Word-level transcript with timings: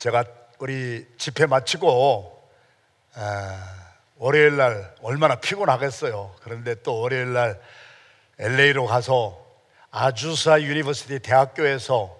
제가 0.00 0.24
우리 0.60 1.06
집회 1.18 1.44
마치고 1.44 2.42
아, 3.16 3.92
월요일 4.16 4.56
날 4.56 4.94
얼마나 5.02 5.36
피곤하겠어요. 5.36 6.36
그런데 6.42 6.74
또 6.82 7.00
월요일 7.00 7.34
날 7.34 7.60
LA로 8.38 8.86
가서 8.86 9.38
아주사 9.90 10.62
University 10.62 11.18
대학교에서 11.18 12.18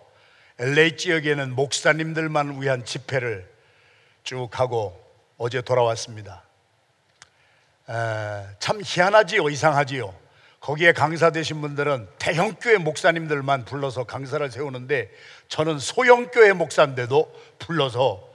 LA 0.59 0.99
지역에는 0.99 1.55
목사님들만 1.55 2.61
위한 2.61 2.85
집회를 2.85 3.51
쭉 4.25 4.51
하고 4.61 5.03
어제 5.39 5.63
돌아왔습니다. 5.63 6.43
에, 7.89 7.93
참 8.59 8.83
희한하지요, 8.85 9.49
이상하지요. 9.49 10.15
거기에 10.61 10.93
강사 10.93 11.31
되신 11.31 11.63
분들은 11.63 12.09
대형교회 12.19 12.77
목사님들만 12.77 13.65
불러서 13.65 14.05
강사를 14.05 14.51
세우는데 14.51 15.11
저는 15.51 15.81
소형교회 15.81 16.53
목사인데도 16.53 17.31
불러서 17.59 18.27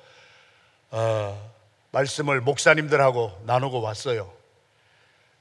어, 0.92 1.54
말씀을 1.92 2.42
목사님들하고 2.42 3.42
나누고 3.46 3.82
왔어요. 3.82 4.32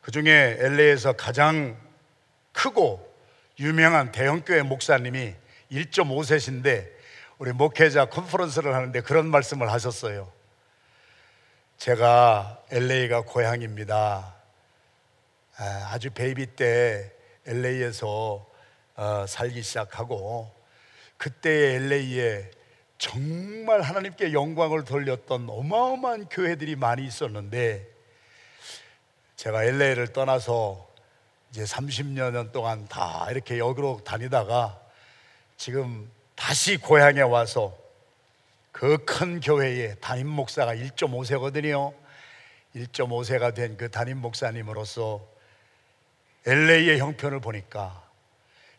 그 0.00 0.12
중에 0.12 0.56
LA에서 0.60 1.14
가장 1.14 1.76
크고 2.52 3.12
유명한 3.58 4.12
대형교회 4.12 4.62
목사님이 4.62 5.34
1.5세신데 5.72 6.88
우리 7.38 7.52
목회자 7.52 8.04
컨퍼런스를 8.04 8.72
하는데 8.72 9.00
그런 9.00 9.26
말씀을 9.26 9.72
하셨어요. 9.72 10.30
제가 11.76 12.62
LA가 12.70 13.22
고향입니다. 13.22 14.32
아, 15.56 15.88
아주 15.90 16.10
baby 16.10 16.54
때 16.54 17.12
LA에서 17.46 18.46
어, 18.94 19.24
살기 19.26 19.60
시작하고 19.62 20.53
그때의 21.24 21.76
LA에 21.76 22.50
정말 22.98 23.80
하나님께 23.80 24.34
영광을 24.34 24.84
돌렸던 24.84 25.48
어마어마한 25.48 26.28
교회들이 26.28 26.76
많이 26.76 27.06
있었는데 27.06 27.88
제가 29.36 29.64
LA를 29.64 30.12
떠나서 30.12 30.86
이제 31.50 31.64
30년 31.64 32.52
동안 32.52 32.86
다 32.88 33.26
이렇게 33.30 33.58
여기로 33.58 34.02
다니다가 34.04 34.78
지금 35.56 36.10
다시 36.34 36.76
고향에 36.76 37.22
와서 37.22 37.74
그 38.70 38.98
큰 39.06 39.40
교회에 39.40 39.94
담임 40.02 40.28
목사가 40.28 40.74
1.5세거든요. 40.74 41.94
1.5세가 42.76 43.54
된 43.54 43.78
그 43.78 43.90
담임 43.90 44.18
목사님으로서 44.18 45.26
LA의 46.44 46.98
형편을 46.98 47.40
보니까 47.40 48.03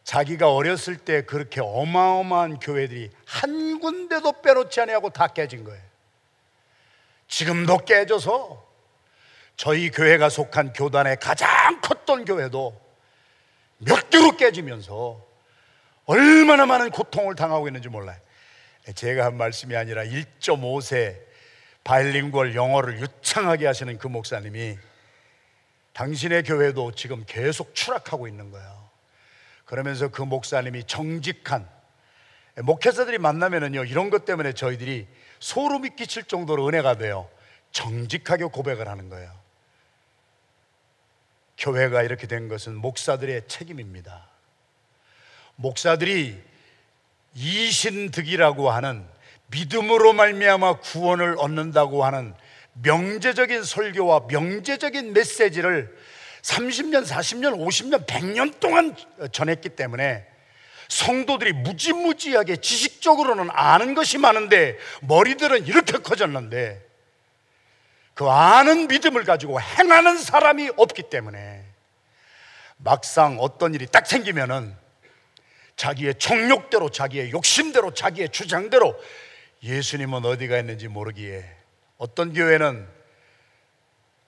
자기가 0.05 0.53
어렸을 0.53 0.97
때 0.97 1.23
그렇게 1.23 1.61
어마어마한 1.61 2.59
교회들이 2.59 3.09
한 3.25 3.79
군데도 3.79 4.41
빼놓지 4.43 4.79
아니하고 4.79 5.09
다 5.09 5.27
깨진 5.27 5.63
거예요. 5.63 5.81
지금도 7.27 7.79
깨져서 7.79 8.63
저희 9.57 9.89
교회가 9.89 10.29
속한 10.29 10.73
교단의 10.73 11.17
가장 11.19 11.81
컸던 11.81 12.25
교회도 12.25 12.79
몇 13.79 14.09
개로 14.11 14.37
깨지면서 14.37 15.25
얼마나 16.05 16.67
많은 16.67 16.91
고통을 16.91 17.33
당하고 17.33 17.67
있는지 17.67 17.89
몰라요. 17.89 18.19
제가 18.93 19.25
한 19.25 19.37
말씀이 19.37 19.75
아니라 19.75 20.03
1.5세 20.03 21.19
바일링구얼 21.83 22.53
영어를 22.53 23.01
유창하게 23.01 23.65
하시는 23.65 23.97
그 23.97 24.07
목사님이 24.07 24.77
당신의 25.93 26.43
교회도 26.43 26.91
지금 26.91 27.23
계속 27.25 27.73
추락하고 27.73 28.27
있는 28.27 28.51
거예요. 28.51 28.84
그러면서 29.65 30.09
그 30.09 30.21
목사님이 30.21 30.85
정직한 30.85 31.67
목회자들이 32.55 33.17
만나면은요 33.17 33.83
이런 33.85 34.09
것 34.09 34.25
때문에 34.25 34.53
저희들이 34.53 35.07
소름이 35.39 35.95
끼칠 35.95 36.23
정도로 36.23 36.67
은혜가 36.67 36.97
돼요. 36.97 37.29
정직하게 37.71 38.45
고백을 38.45 38.87
하는 38.87 39.09
거예요. 39.09 39.31
교회가 41.57 42.03
이렇게 42.03 42.27
된 42.27 42.47
것은 42.47 42.75
목사들의 42.75 43.47
책임입니다. 43.47 44.27
목사들이 45.55 46.41
이신득이라고 47.33 48.69
하는 48.69 49.05
믿음으로 49.47 50.13
말미암아 50.13 50.79
구원을 50.79 51.35
얻는다고 51.37 52.03
하는 52.05 52.33
명제적인 52.81 53.63
설교와 53.63 54.27
명제적인 54.27 55.13
메시지를 55.13 55.95
30년, 56.45 57.05
40년, 57.05 57.57
50년, 57.57 58.05
100년 58.05 58.59
동안 58.59 58.95
전했기 59.31 59.69
때문에 59.69 60.27
성도들이 60.87 61.53
무지무지하게 61.53 62.57
지식적으로는 62.57 63.49
아는 63.51 63.95
것이 63.95 64.19
많은데 64.19 64.77
머리들은 65.01 65.65
이렇게 65.65 65.97
커졌는데 65.97 66.85
그 68.13 68.29
아는 68.29 68.87
믿음을 68.87 69.23
가지고 69.23 69.59
행하는 69.59 70.19
사람이 70.19 70.71
없기 70.77 71.03
때문에 71.09 71.65
막상 72.77 73.37
어떤 73.39 73.73
일이 73.73 73.87
딱 73.87 74.05
생기면은 74.05 74.75
자기의 75.75 76.15
정욕대로 76.19 76.89
자기의 76.89 77.31
욕심대로 77.31 77.93
자기의 77.93 78.29
주장대로 78.29 78.95
예수님은 79.63 80.23
어디가 80.23 80.59
있는지 80.59 80.87
모르기에 80.87 81.43
어떤 81.97 82.33
교회는 82.33 82.87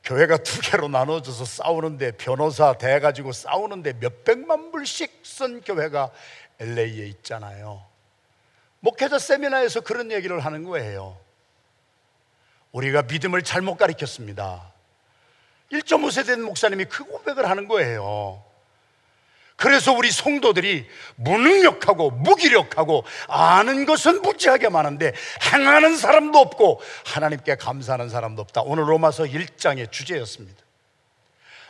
교회가 0.07 0.37
두 0.37 0.61
개로 0.61 0.87
나눠져서 0.87 1.43
싸우는데 1.43 2.13
변호사 2.13 2.77
대 2.77 3.01
가지고 3.01 3.33
싸우는데 3.33 3.99
몇 3.99 4.23
백만 4.23 4.71
불씩 4.71 5.19
쓴 5.23 5.59
교회가 5.59 6.11
LA에 6.59 7.07
있잖아요. 7.07 7.83
목회자 8.79 9.19
세미나에서 9.19 9.81
그런 9.81 10.13
얘기를 10.13 10.39
하는 10.39 10.63
거예요. 10.63 11.17
우리가 12.71 13.01
믿음을 13.01 13.41
잘못 13.41 13.75
가르쳤습니다. 13.75 14.71
1.5세 15.73 16.25
된 16.25 16.41
목사님이 16.41 16.85
그 16.85 17.03
고백을 17.03 17.49
하는 17.49 17.67
거예요. 17.67 18.41
그래서 19.57 19.91
우리 19.91 20.11
성도들이 20.11 20.87
무능력하고 21.15 22.11
무기력하고 22.11 23.03
아는 23.27 23.87
것은 23.87 24.21
무지하게 24.21 24.69
많은데 24.69 25.13
행하는 25.51 25.97
사람도 25.97 26.37
없고 26.37 26.79
하나님께 27.05 27.55
감사하는 27.55 28.07
사람도 28.07 28.43
없다. 28.43 28.61
오늘 28.61 28.87
로마서 28.87 29.23
1장의 29.23 29.91
주제였습니다. 29.91 30.63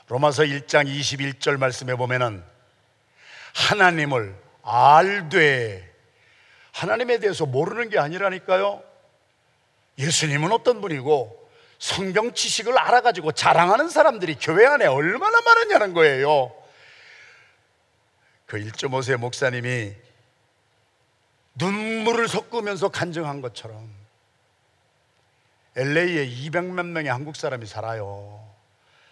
로마서 0.09 0.43
1장 0.43 0.85
21절 0.85 1.57
말씀에 1.57 1.95
보면은 1.95 2.43
하나님을 3.55 4.35
알되 4.63 5.89
하나님에 6.73 7.19
대해서 7.19 7.45
모르는 7.45 7.89
게 7.89 7.99
아니라니까요. 7.99 8.83
예수님은 9.97 10.51
어떤 10.51 10.81
분이고 10.81 11.49
성경 11.79 12.33
지식을 12.33 12.77
알아가지고 12.77 13.31
자랑하는 13.31 13.87
사람들이 13.87 14.35
교회 14.41 14.65
안에 14.65 14.85
얼마나 14.87 15.39
많으냐는 15.39 15.93
거예요. 15.93 16.56
그 18.47 18.57
1.5세 18.57 19.17
목사님이 19.17 19.93
눈물을 21.55 22.27
섞으면서 22.27 22.89
간증한 22.89 23.41
것처럼 23.41 23.89
LA에 25.75 26.27
200만 26.27 26.87
명의 26.87 27.11
한국 27.11 27.35
사람이 27.35 27.67
살아요. 27.67 28.43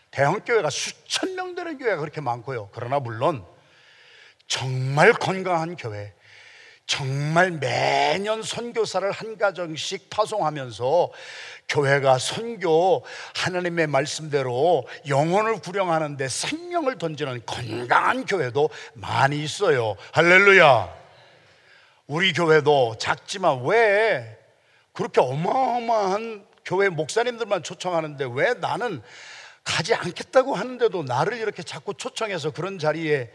대형 0.09 0.39
교회가 0.39 0.69
수천 0.69 1.35
명 1.35 1.53
되는 1.53 1.77
교회가 1.77 1.97
그렇게 1.97 2.21
많고요. 2.21 2.69
그러나 2.73 2.99
물론 2.99 3.45
정말 4.47 5.11
건강한 5.11 5.75
교회, 5.75 6.13
정말 6.87 7.51
매년 7.51 8.43
선교사를 8.43 9.09
한 9.11 9.37
가정씩 9.37 10.09
파송하면서 10.09 11.11
교회가 11.67 12.19
선교 12.19 13.03
하나님의 13.35 13.87
말씀대로 13.87 14.87
영혼을 15.07 15.59
구령하는데 15.59 16.27
생명을 16.27 16.97
던지는 16.99 17.41
건강한 17.45 18.25
교회도 18.25 18.69
많이 18.93 19.43
있어요. 19.43 19.95
할렐루야. 20.11 20.93
우리 22.07 22.33
교회도 22.33 22.97
작지만 22.99 23.63
왜 23.63 24.37
그렇게 24.93 25.21
어마어마한 25.21 26.45
교회 26.63 26.89
목사님들만 26.89 27.63
초청하는데 27.63 28.27
왜 28.31 28.53
나는 28.53 29.01
가지 29.63 29.95
않겠다고 29.95 30.53
하는데도 30.53 31.03
나를 31.03 31.37
이렇게 31.37 31.63
자꾸 31.63 31.95
초청해서 31.95 32.51
그런 32.51 32.77
자리에 32.77 33.31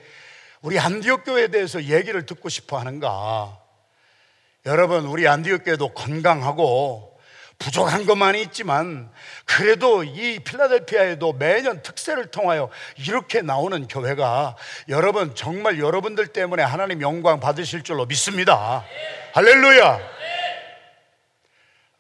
우리 0.63 0.79
안디옥 0.79 1.25
교회에 1.25 1.49
대해서 1.49 1.83
얘기를 1.85 2.27
듣고 2.27 2.49
싶어 2.49 2.79
하는가? 2.79 3.59
여러분, 4.67 5.07
우리 5.07 5.27
안디옥 5.27 5.65
교회도 5.65 5.95
건강하고 5.95 7.11
부족한 7.59 8.07
것만이 8.07 8.41
있지만 8.43 9.11
그래도 9.45 10.03
이 10.03 10.39
필라델피아에도 10.41 11.35
매년 11.35 11.83
특세를 11.83 12.31
통하여 12.31 12.71
이렇게 12.97 13.43
나오는 13.43 13.87
교회가 13.87 14.57
여러분 14.89 15.35
정말 15.35 15.79
여러분들 15.79 16.29
때문에 16.29 16.63
하나님 16.63 17.03
영광 17.03 17.39
받으실 17.39 17.83
줄로 17.83 18.07
믿습니다. 18.07 18.85
할렐루야. 19.35 19.99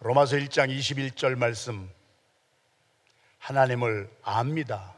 로마서 0.00 0.36
1장 0.36 0.74
21절 0.74 1.36
말씀 1.36 1.90
하나님을 3.38 4.10
압니다. 4.22 4.94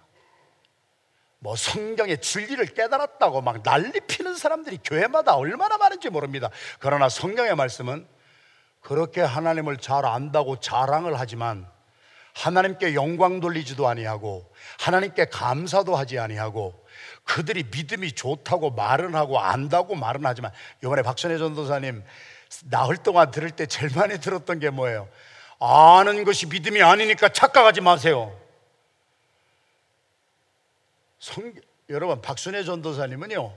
뭐 1.42 1.56
성경의 1.56 2.20
진리를 2.20 2.64
깨달았다고 2.66 3.40
막 3.40 3.64
난리 3.64 3.98
피는 3.98 4.36
사람들이 4.36 4.78
교회마다 4.84 5.34
얼마나 5.34 5.76
많은지 5.76 6.08
모릅니다. 6.08 6.50
그러나 6.78 7.08
성경의 7.08 7.56
말씀은 7.56 8.06
그렇게 8.80 9.22
하나님을 9.22 9.78
잘 9.78 10.06
안다고 10.06 10.60
자랑을 10.60 11.18
하지만 11.18 11.66
하나님께 12.34 12.94
영광 12.94 13.40
돌리지도 13.40 13.88
아니하고 13.88 14.52
하나님께 14.78 15.26
감사도 15.26 15.96
하지 15.96 16.20
아니하고 16.20 16.80
그들이 17.24 17.64
믿음이 17.64 18.12
좋다고 18.12 18.70
말은 18.70 19.16
하고 19.16 19.40
안다고 19.40 19.96
말은 19.96 20.24
하지만 20.24 20.52
이번에 20.84 21.02
박선혜 21.02 21.38
전도사님 21.38 22.04
나흘 22.70 22.98
동안 22.98 23.32
들을 23.32 23.50
때 23.50 23.66
제일 23.66 23.90
많이 23.96 24.20
들었던 24.20 24.60
게 24.60 24.70
뭐예요? 24.70 25.08
아는 25.58 26.22
것이 26.22 26.46
믿음이 26.46 26.82
아니니까 26.82 27.30
착각하지 27.30 27.80
마세요. 27.80 28.40
성, 31.22 31.54
여러분 31.88 32.20
박순애 32.20 32.64
전도사님은요 32.64 33.56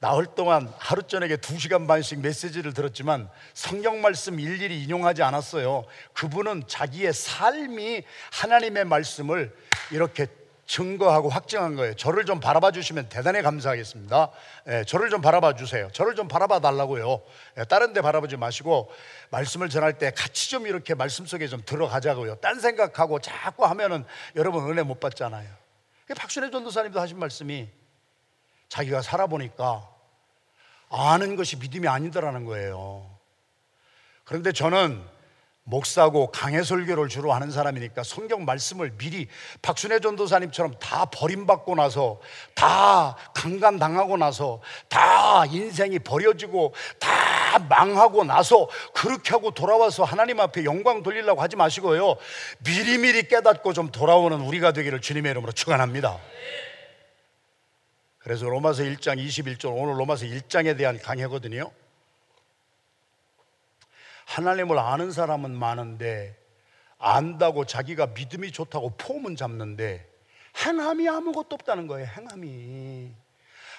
나흘 0.00 0.26
동안 0.34 0.70
하루 0.76 1.02
저녁에 1.02 1.38
두 1.38 1.58
시간 1.58 1.86
반씩 1.86 2.20
메시지를 2.20 2.74
들었지만 2.74 3.30
성경 3.54 4.02
말씀 4.02 4.38
일일이 4.38 4.82
인용하지 4.82 5.22
않았어요. 5.22 5.84
그분은 6.12 6.64
자기의 6.66 7.14
삶이 7.14 8.02
하나님의 8.32 8.84
말씀을 8.84 9.56
이렇게 9.92 10.26
증거하고 10.66 11.30
확증한 11.30 11.76
거예요. 11.76 11.94
저를 11.94 12.26
좀 12.26 12.38
바라봐 12.38 12.72
주시면 12.72 13.08
대단히 13.08 13.40
감사하겠습니다. 13.40 14.30
예, 14.68 14.84
저를 14.86 15.08
좀 15.08 15.22
바라봐 15.22 15.54
주세요. 15.54 15.88
저를 15.92 16.14
좀 16.14 16.28
바라봐 16.28 16.60
달라고요. 16.60 17.22
예, 17.56 17.64
다른 17.64 17.94
데 17.94 18.02
바라보지 18.02 18.36
마시고 18.36 18.90
말씀을 19.30 19.70
전할 19.70 19.96
때 19.96 20.10
같이 20.10 20.50
좀 20.50 20.66
이렇게 20.66 20.94
말씀 20.94 21.24
속에 21.24 21.46
좀 21.46 21.62
들어가자고요. 21.64 22.36
딴 22.36 22.60
생각하고 22.60 23.20
자꾸 23.20 23.64
하면은 23.64 24.04
여러분 24.36 24.70
은혜 24.70 24.82
못 24.82 25.00
받잖아요. 25.00 25.63
박순애 26.12 26.50
전도사님도 26.50 27.00
하신 27.00 27.18
말씀이 27.18 27.68
자기가 28.68 29.00
살아보니까 29.00 29.88
아는 30.90 31.36
것이 31.36 31.56
믿음이 31.56 31.88
아니더라는 31.88 32.44
거예요. 32.44 33.08
그런데 34.24 34.52
저는 34.52 35.02
목사고 35.64 36.30
강해 36.30 36.62
설교를 36.62 37.08
주로 37.08 37.32
하는 37.32 37.50
사람이니까 37.50 38.02
성경 38.02 38.44
말씀을 38.44 38.92
미리 38.98 39.28
박순애 39.62 40.00
전도사님처럼 40.00 40.74
다 40.78 41.06
버림받고 41.06 41.74
나서 41.74 42.20
다 42.54 43.16
강간 43.34 43.78
당하고 43.78 44.18
나서 44.18 44.60
다 44.88 45.46
인생이 45.46 46.00
버려지고 46.00 46.74
다 46.98 47.58
망하고 47.68 48.24
나서 48.24 48.68
그렇게 48.92 49.30
하고 49.30 49.52
돌아와서 49.52 50.04
하나님 50.04 50.38
앞에 50.38 50.64
영광 50.64 51.02
돌리려고 51.02 51.40
하지 51.40 51.56
마시고요. 51.56 52.16
미리미리 52.58 53.28
깨닫고 53.28 53.72
좀 53.72 53.90
돌아오는 53.90 54.38
우리가 54.40 54.72
되기를 54.72 55.00
주님의 55.00 55.30
이름으로 55.30 55.52
축원합니다. 55.52 56.18
그래서 58.18 58.46
로마서 58.46 58.82
1장 58.82 59.18
21절 59.18 59.72
오늘 59.74 59.98
로마서 59.98 60.26
1장에 60.26 60.76
대한 60.76 60.98
강해거든요. 60.98 61.70
하나님을 64.26 64.78
아는 64.78 65.12
사람은 65.12 65.54
많은데 65.54 66.36
안다고 66.98 67.64
자기가 67.66 68.08
믿음이 68.08 68.52
좋다고 68.52 68.96
폼은 68.96 69.36
잡는데 69.36 70.08
행함이 70.64 71.08
아무것도 71.08 71.48
없다는 71.52 71.86
거예요. 71.86 72.06
행함이 72.06 73.12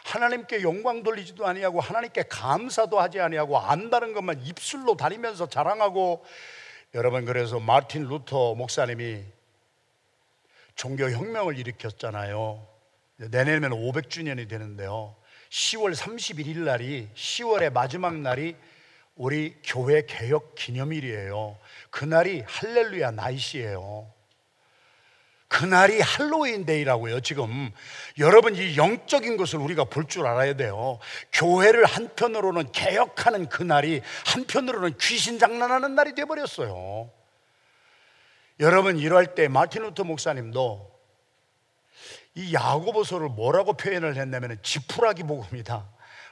하나님께 0.06 0.62
영광 0.62 1.01
돌리지도 1.01 1.47
아니하고 1.47 1.81
하나님께 1.81 2.24
감사도 2.30 3.00
하지 3.00 3.19
아니하고 3.19 3.57
안다는 3.57 4.13
것만 4.13 4.42
입술로 4.45 4.95
다니면서 4.95 5.50
자랑하고 5.50 6.24
여러분 6.94 7.25
그래서 7.25 7.59
마틴 7.59 8.03
루터 8.03 8.56
목사님이 8.56 9.24
종교 10.75 11.09
혁명을 11.09 11.57
일으켰잖아요. 11.57 12.68
내년이면 13.18 13.71
500주년이 13.71 14.48
되는데요. 14.48 15.15
10월 15.50 15.95
31일 15.95 16.59
날이 16.59 17.09
10월의 17.15 17.71
마지막 17.71 18.15
날이 18.15 18.56
우리 19.15 19.56
교회 19.63 20.06
개혁 20.06 20.56
기념일이에요. 20.56 21.57
그날이 21.89 22.44
할렐루야 22.45 23.12
나이시예요. 23.12 24.12
그날이 25.47 26.01
할로윈 26.01 26.65
데이라고요, 26.65 27.21
지금. 27.21 27.71
여러분, 28.17 28.56
이 28.56 28.75
영적인 28.75 29.38
것을 29.38 29.59
우리가 29.59 29.85
볼 29.85 30.06
줄 30.07 30.27
알아야 30.27 30.56
돼요. 30.56 31.00
교회를 31.31 31.85
한편으로는 31.85 32.71
개혁하는 32.73 33.47
그날이 33.47 34.01
한편으로는 34.25 34.97
귀신 35.00 35.39
장난하는 35.39 35.95
날이 35.95 36.13
돼버렸어요. 36.13 37.09
여러분, 38.59 38.97
이럴 38.97 39.33
때 39.33 39.47
마틴 39.47 39.83
루터 39.83 40.03
목사님도 40.03 40.91
이 42.35 42.53
야고보서를 42.53 43.29
뭐라고 43.29 43.73
표현을 43.73 44.17
했냐면 44.17 44.59
지푸라기 44.62 45.23
복음이다. 45.23 45.88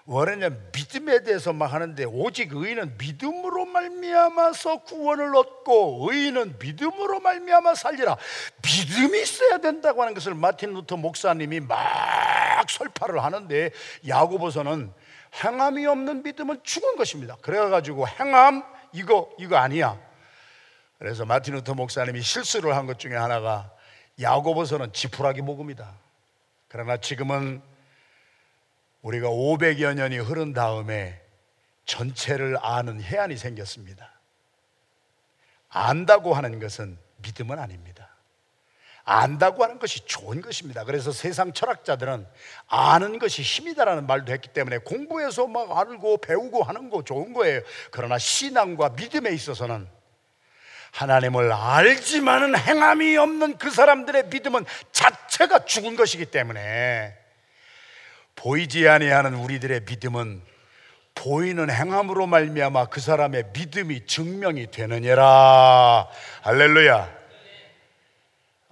왜냐 0.06 0.50
믿음에 0.74 1.24
대해서 1.24 1.54
막 1.54 1.72
하는데 1.72 2.04
오직 2.04 2.54
의인은 2.54 2.98
믿음으로 2.98 3.66
말미암아서 3.66 4.84
구원을 4.84 5.34
얻고 5.36 6.10
의인은 6.12 6.58
믿음으로 6.60 7.22
말미암아 7.22 7.76
살리라. 7.76 8.18
믿음이 8.62 9.22
있어야 9.22 9.60
된다고 9.60 10.02
하는 10.02 10.14
것을 10.14 10.34
마틴 10.34 10.74
루터 10.74 10.98
목사님이 10.98 11.62
막 11.62 11.78
설파를 12.70 13.24
하는데 13.24 13.72
야고보서는 14.06 14.92
행함이 15.44 15.86
없는 15.86 16.24
믿음은 16.24 16.60
죽은 16.64 16.98
것입니다. 16.98 17.38
그래 17.42 17.58
가지고 17.70 18.06
행함 18.08 18.64
이거 18.92 19.30
이거 19.40 19.56
아니야. 19.56 19.98
그래서 21.00 21.26
마틴 21.26 21.54
루터 21.56 21.76
목사님이 21.76 22.22
실수를 22.22 22.76
한 22.76 22.88
것 22.88 23.00
중에 23.00 23.16
하나가 23.16 23.72
야고보서는 24.22 24.92
지푸라기 24.92 25.42
복음이다. 25.42 25.90
그러나 26.68 26.98
지금은 26.98 27.62
우리가 29.04 29.30
500여 29.30 29.94
년이 29.94 30.18
흐른 30.18 30.54
다음에 30.54 31.22
전체를 31.86 32.58
아는 32.62 33.02
해안이 33.02 33.38
생겼습니다. 33.38 34.12
안다고 35.70 36.34
하는 36.34 36.60
것은 36.60 36.98
믿음은 37.18 37.60
아닙니다. 37.60 38.10
안다고 39.06 39.64
하는 39.64 39.80
것이 39.80 40.06
좋은 40.06 40.40
것입니다. 40.40 40.86
그래서 40.86 41.12
세상 41.12 41.52
철학자들은 41.52 42.26
아는 42.68 43.20
것이 43.20 43.42
힘이다라는 43.42 44.08
말도 44.08 44.32
했기 44.32 44.48
때문에 44.48 44.78
공부해서 44.78 45.48
막 45.48 45.78
알고 45.78 46.18
배우고 46.18 46.64
하는 46.64 46.90
거 46.90 47.04
좋은 47.04 47.34
거예요. 47.34 47.62
그러나 47.92 48.18
신앙과 48.18 48.90
믿음에 48.92 49.32
있어서는 49.32 49.90
하나님을 50.92 51.52
알지만은 51.52 52.58
행함이 52.58 53.18
없는 53.18 53.58
그 53.58 53.70
사람들의 53.70 54.28
믿음은 54.28 54.64
자체가 54.94 55.66
죽은 55.66 55.98
것이기 55.98 56.28
때문에 56.28 57.23
보이지 58.36 58.88
아니하는 58.88 59.36
우리들의 59.36 59.82
믿음은 59.82 60.42
보이는 61.16 61.70
행함으로 61.70 62.28
말미암아 62.28 62.86
그 62.86 63.00
사람의 63.00 63.52
믿음이 63.54 64.06
증명이 64.08 64.72
되느니라. 64.72 66.08
할렐루야. 66.42 67.24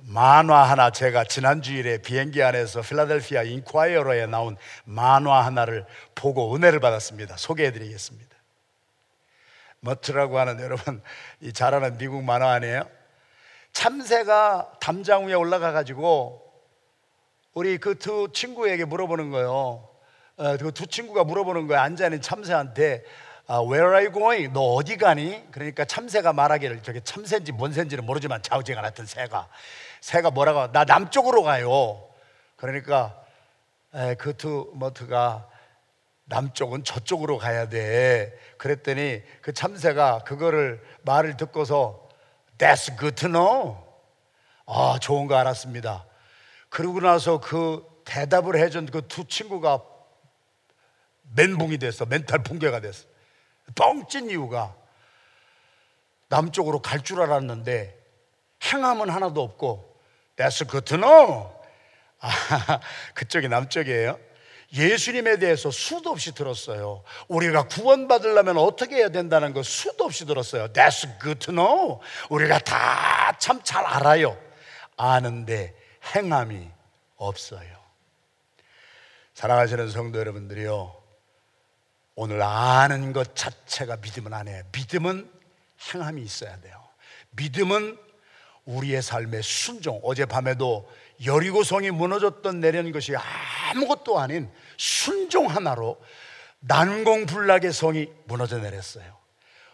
만화 0.04 0.64
하나 0.64 0.90
제가 0.90 1.24
지난 1.26 1.62
주일에 1.62 2.00
비행기 2.00 2.42
안에서 2.42 2.82
필라델피아 2.82 3.44
인콰이어로에 3.44 4.26
나온 4.26 4.58
만화 4.84 5.46
하나를 5.46 5.86
보고 6.16 6.56
은혜를 6.56 6.80
받았습니다. 6.80 7.38
소개해 7.38 7.72
드리겠습니다. 7.72 8.36
머트라고 9.82 10.40
하는 10.40 10.60
여러분 10.60 11.02
이 11.40 11.54
잘하는 11.54 11.98
미국 11.98 12.24
만화 12.24 12.52
아니에요? 12.54 12.84
참새가 13.74 14.72
담장 14.80 15.28
위에 15.28 15.34
올라가 15.34 15.72
가지고 15.72 16.51
우리 17.54 17.78
그 17.78 17.96
두 17.96 18.30
친구에게 18.34 18.86
물어보는 18.86 19.30
거예요. 19.32 19.88
어, 20.38 20.58
그두 20.58 20.88
친구가 20.88 21.24
물어보는 21.24 21.68
거예요. 21.68 21.82
앉아 21.82 22.06
있는 22.06 22.22
참새한테 22.22 23.04
아, 23.48 23.60
Where 23.62 23.88
are 23.94 24.06
you 24.06 24.14
going? 24.14 24.54
너 24.54 24.62
어디 24.62 24.96
가니? 24.98 25.44
그러니까 25.52 25.84
참새가 25.84 26.32
말하기를 26.32 26.84
저게 26.84 27.02
참새인지 27.02 27.52
뭔 27.52 27.74
새인지는 27.74 28.06
모르지만 28.06 28.42
자우지가 28.42 28.82
같은 28.82 29.06
새가 29.06 29.50
새가 30.00 30.32
뭐라고 30.32 30.72
나 30.72 30.86
남쪽으로 30.86 31.44
가요. 31.44 32.02
그러니까 32.56 33.18
그 34.18 34.34
두 34.38 34.72
머트가 34.76 35.48
남쪽은 36.26 36.86
저쪽으로 36.86 37.38
가야 37.38 37.68
돼. 37.68 38.34
그랬더니 38.58 39.22
그 39.42 39.52
참새가 39.54 40.20
그거를 40.20 40.82
말을 41.02 41.36
듣고서 41.36 42.08
That's 42.58 42.98
good 42.98 43.16
to 43.16 43.28
know. 43.30 43.76
아, 44.66 44.98
좋은 45.02 45.28
거 45.28 45.36
알았습니다. 45.36 46.06
그러고 46.72 47.02
나서 47.02 47.40
그 47.40 47.86
대답을 48.06 48.58
해준 48.58 48.86
그 48.88 49.02
두 49.08 49.26
친구가 49.28 49.84
멘붕이 51.36 51.78
됐어. 51.78 52.06
멘탈 52.06 52.44
붕괴가 52.44 52.80
됐어. 52.82 53.06
뻥찐 53.76 54.30
이유가 54.30 54.76
남쪽으로 56.30 56.82
갈 56.82 57.04
줄 57.04 57.22
알았는데 57.22 57.98
행함은 58.64 59.10
하나도 59.10 59.42
없고 59.42 59.96
That's 60.38 60.68
good 60.70 60.86
to 60.86 60.98
know. 60.98 61.50
아, 62.20 62.80
그쪽이 63.16 63.48
남쪽이에요. 63.50 64.20
예수님에 64.74 65.38
대해서 65.38 65.70
수도 65.72 66.12
없이 66.12 66.34
들었어요. 66.34 67.04
우리가 67.28 67.64
구원받으려면 67.68 68.58
어떻게 68.58 68.96
해야 68.98 69.10
된다는 69.10 69.54
거 69.54 69.64
수도 69.64 70.06
없이 70.06 70.26
들었어요. 70.26 70.70
That's 70.72 71.20
good 71.22 71.40
to 71.46 71.54
know. 71.54 72.00
우리가 72.30 72.60
다 72.60 73.36
참 73.40 73.62
잘 73.64 73.86
알아요. 73.86 74.38
아는데 74.98 75.76
행함이 76.16 76.70
없어요. 77.18 77.82
사랑하시는 79.34 79.90
성도 79.90 80.20
여러분들이요. 80.20 81.02
오늘 82.16 82.42
아는 82.42 83.14
것 83.14 83.36
자체가 83.36 83.98
믿음은 83.98 84.34
아니에요. 84.34 84.64
믿음은 84.72 85.30
행함이 85.94 86.22
있어야 86.22 86.60
돼요. 86.60 86.82
믿음은 87.32 87.98
우리의 88.66 89.02
삶의 89.02 89.42
순종. 89.44 90.00
어젯밤에도 90.04 90.92
여리고성이 91.26 91.92
무너졌던 91.92 92.60
내려는 92.60 92.92
것이 92.92 93.14
아무것도 93.16 94.20
아닌 94.20 94.52
순종 94.78 95.48
하나로 95.48 96.00
난공불락의 96.60 97.74
성이 97.74 98.08
무너져 98.26 98.60
내렸어요. 98.60 99.18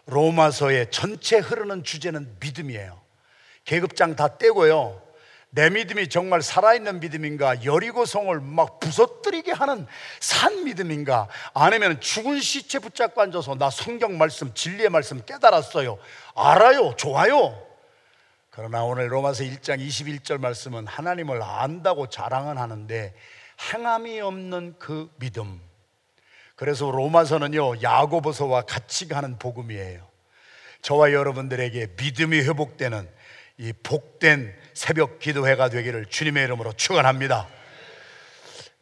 로마서의 0.06 0.90
전체 0.90 1.38
흐르는 1.38 1.84
주제는 1.84 2.36
믿음이에요. 2.40 2.98
계급장 3.64 4.16
다 4.16 4.38
떼고요. 4.38 5.02
내 5.50 5.70
믿음이 5.70 6.08
정말 6.08 6.42
살아있는 6.42 7.00
믿음인가? 7.00 7.64
여리고성을 7.64 8.38
막 8.40 8.80
부서뜨리게 8.80 9.52
하는 9.52 9.86
산 10.20 10.64
믿음인가? 10.64 11.28
아니면 11.54 12.00
죽은 12.00 12.40
시체 12.40 12.78
붙잡고 12.78 13.20
앉아서 13.22 13.54
나 13.54 13.70
성경 13.70 14.18
말씀, 14.18 14.52
진리의 14.52 14.90
말씀 14.90 15.24
깨달았어요. 15.24 15.98
알아요. 16.34 16.94
좋아요. 16.96 17.60
그러나 18.50 18.84
오늘 18.84 19.10
로마서 19.10 19.44
1장 19.44 19.78
21절 19.80 20.38
말씀은 20.38 20.86
하나님을 20.86 21.40
안다고 21.42 22.08
자랑은 22.08 22.58
하는데 22.58 23.14
행함이 23.72 24.20
없는 24.20 24.74
그 24.78 25.10
믿음. 25.16 25.60
그래서 26.56 26.90
로마서는요, 26.90 27.82
야고보서와 27.82 28.62
같이 28.62 29.08
가는 29.08 29.38
복음이에요. 29.38 30.06
저와 30.82 31.12
여러분들에게 31.12 31.94
믿음이 31.96 32.40
회복되는 32.40 33.08
이 33.58 33.72
복된 33.82 34.54
새벽 34.78 35.18
기도회가 35.18 35.70
되기를 35.70 36.06
주님의 36.06 36.44
이름으로 36.44 36.72
축원합니다. 36.72 37.48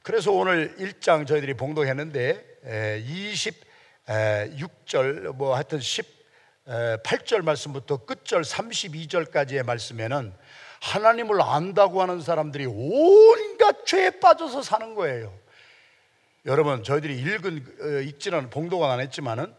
그래서 0.03 0.31
오늘 0.31 0.77
1장 0.77 1.27
저희들이 1.27 1.55
봉독했는데 1.55 3.01
26절 4.07 5.35
뭐 5.35 5.55
하여튼 5.55 5.79
18절 5.79 7.41
말씀부터 7.43 8.05
끝절 8.05 8.43
32절까지의 8.43 9.65
말씀에는 9.65 10.35
하나님을 10.83 11.41
안다고 11.41 12.03
하는 12.03 12.21
사람들이 12.21 12.67
온갖 12.67 13.87
죄에 13.87 14.21
빠져서 14.21 14.61
사는 14.61 14.95
거예요. 14.95 15.33
여러분 16.45 16.85
저희들이 16.85 17.19
읽은 17.19 17.77
어, 17.81 17.87
읽지는 18.03 18.51
봉독은 18.51 18.87
안 18.87 19.01
했지만은 19.01 19.55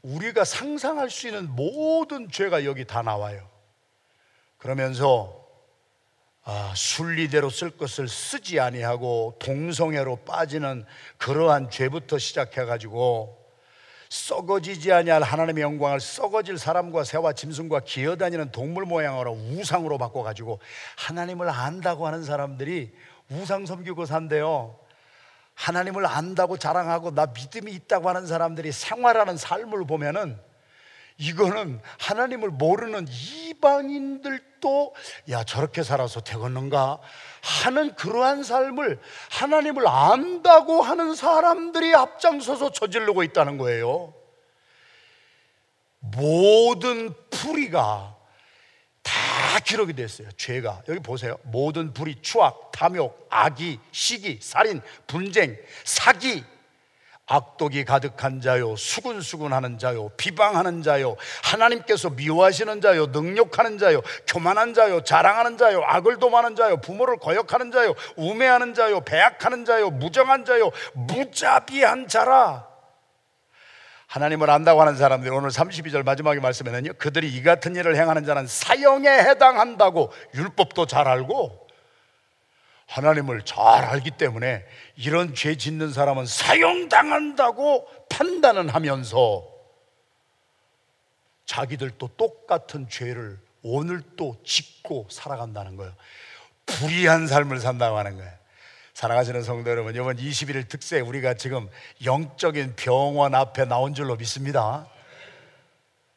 우리가 0.00 0.44
상상할 0.44 1.10
수 1.10 1.28
있는 1.28 1.50
모든 1.50 2.30
죄가 2.30 2.64
여기 2.64 2.86
다 2.86 3.02
나와요. 3.02 3.52
그러면서 4.64 5.44
아, 6.42 6.72
순리대로 6.74 7.50
쓸 7.50 7.70
것을 7.76 8.08
쓰지 8.08 8.60
아니하고 8.60 9.36
동성애로 9.38 10.24
빠지는 10.24 10.86
그러한 11.18 11.68
죄부터 11.68 12.16
시작해 12.16 12.64
가지고 12.64 13.44
썩어지지 14.08 14.90
아니할 14.90 15.22
하나님의 15.22 15.62
영광을 15.62 16.00
썩어질 16.00 16.56
사람과 16.56 17.04
새와 17.04 17.34
짐승과 17.34 17.80
기어다니는 17.80 18.52
동물 18.52 18.86
모양으로 18.86 19.32
우상으로 19.32 19.98
바꿔 19.98 20.22
가지고 20.22 20.60
하나님을 20.96 21.50
안다고 21.50 22.06
하는 22.06 22.24
사람들이 22.24 22.94
우상 23.28 23.66
섬기고 23.66 24.06
산대요. 24.06 24.78
하나님을 25.56 26.06
안다고 26.06 26.56
자랑하고 26.56 27.10
나 27.10 27.26
믿음이 27.26 27.70
있다고 27.70 28.08
하는 28.08 28.26
사람들이 28.26 28.72
생활하는 28.72 29.36
삶을 29.36 29.84
보면은 29.86 30.40
이거는 31.16 31.80
하나님을 31.98 32.50
모르는 32.50 33.06
이방인들도 33.08 34.94
야 35.30 35.44
저렇게 35.44 35.82
살아서 35.82 36.20
되겠는가 36.20 36.98
하는 37.42 37.94
그러한 37.94 38.42
삶을 38.42 39.00
하나님을 39.30 39.86
안다고 39.86 40.82
하는 40.82 41.14
사람들이 41.14 41.94
앞장서서 41.94 42.72
저지르고 42.72 43.22
있다는 43.22 43.58
거예요. 43.58 44.12
모든 46.00 47.14
풀이가 47.30 48.16
다 49.02 49.60
기록이 49.60 49.92
됐어요. 49.92 50.30
죄가. 50.32 50.82
여기 50.88 50.98
보세요. 50.98 51.38
모든 51.44 51.92
불의, 51.92 52.16
추악, 52.22 52.72
탐욕, 52.72 53.28
악의, 53.30 53.78
시기, 53.92 54.38
살인, 54.42 54.82
분쟁, 55.06 55.56
사기, 55.84 56.44
악독이 57.26 57.84
가득한 57.84 58.42
자요, 58.42 58.76
수군수군하는 58.76 59.78
자요, 59.78 60.10
비방하는 60.16 60.82
자요, 60.82 61.16
하나님께서 61.42 62.10
미워하시는 62.10 62.82
자요, 62.82 63.06
능욕하는 63.06 63.78
자요, 63.78 64.02
교만한 64.26 64.74
자요, 64.74 65.02
자랑하는 65.02 65.56
자요, 65.56 65.82
악을 65.84 66.18
도하는 66.18 66.54
자요, 66.54 66.76
부모를 66.78 67.16
거역하는 67.16 67.72
자요, 67.72 67.94
우매하는 68.16 68.74
자요, 68.74 69.00
배약하는 69.00 69.64
자요, 69.64 69.90
무정한 69.90 70.44
자요, 70.44 70.70
무자비한 70.92 72.08
자라. 72.08 72.68
하나님을 74.06 74.48
안다고 74.50 74.80
하는 74.80 74.96
사람들이 74.96 75.34
오늘 75.34 75.48
32절 75.48 76.04
마지막에 76.04 76.38
말씀에는요 76.38 76.92
그들이 76.98 77.28
이 77.28 77.42
같은 77.42 77.74
일을 77.74 77.96
행하는 77.96 78.24
자는 78.24 78.46
사형에 78.46 79.08
해당한다고 79.08 80.12
율법도 80.34 80.86
잘 80.86 81.08
알고 81.08 81.63
하나님을 82.86 83.44
잘 83.44 83.84
알기 83.84 84.12
때문에 84.12 84.64
이런 84.96 85.34
죄 85.34 85.56
짓는 85.56 85.92
사람은 85.92 86.26
사형당한다고 86.26 87.88
판단은 88.08 88.68
하면서 88.68 89.48
자기들도 91.46 92.08
똑같은 92.16 92.88
죄를 92.88 93.38
오늘 93.62 94.02
또 94.16 94.36
짓고 94.44 95.08
살아간다는 95.10 95.76
거예요 95.76 95.94
불의한 96.66 97.26
삶을 97.26 97.60
산다고 97.60 97.98
하는 97.98 98.16
거예요 98.16 98.44
사랑하시는 98.94 99.42
성도 99.42 99.70
여러분, 99.70 99.92
이번 99.96 100.16
21일 100.16 100.68
특세 100.68 101.00
우리가 101.00 101.34
지금 101.34 101.68
영적인 102.04 102.74
병원 102.76 103.34
앞에 103.34 103.64
나온 103.64 103.92
줄로 103.92 104.14
믿습니다. 104.14 104.86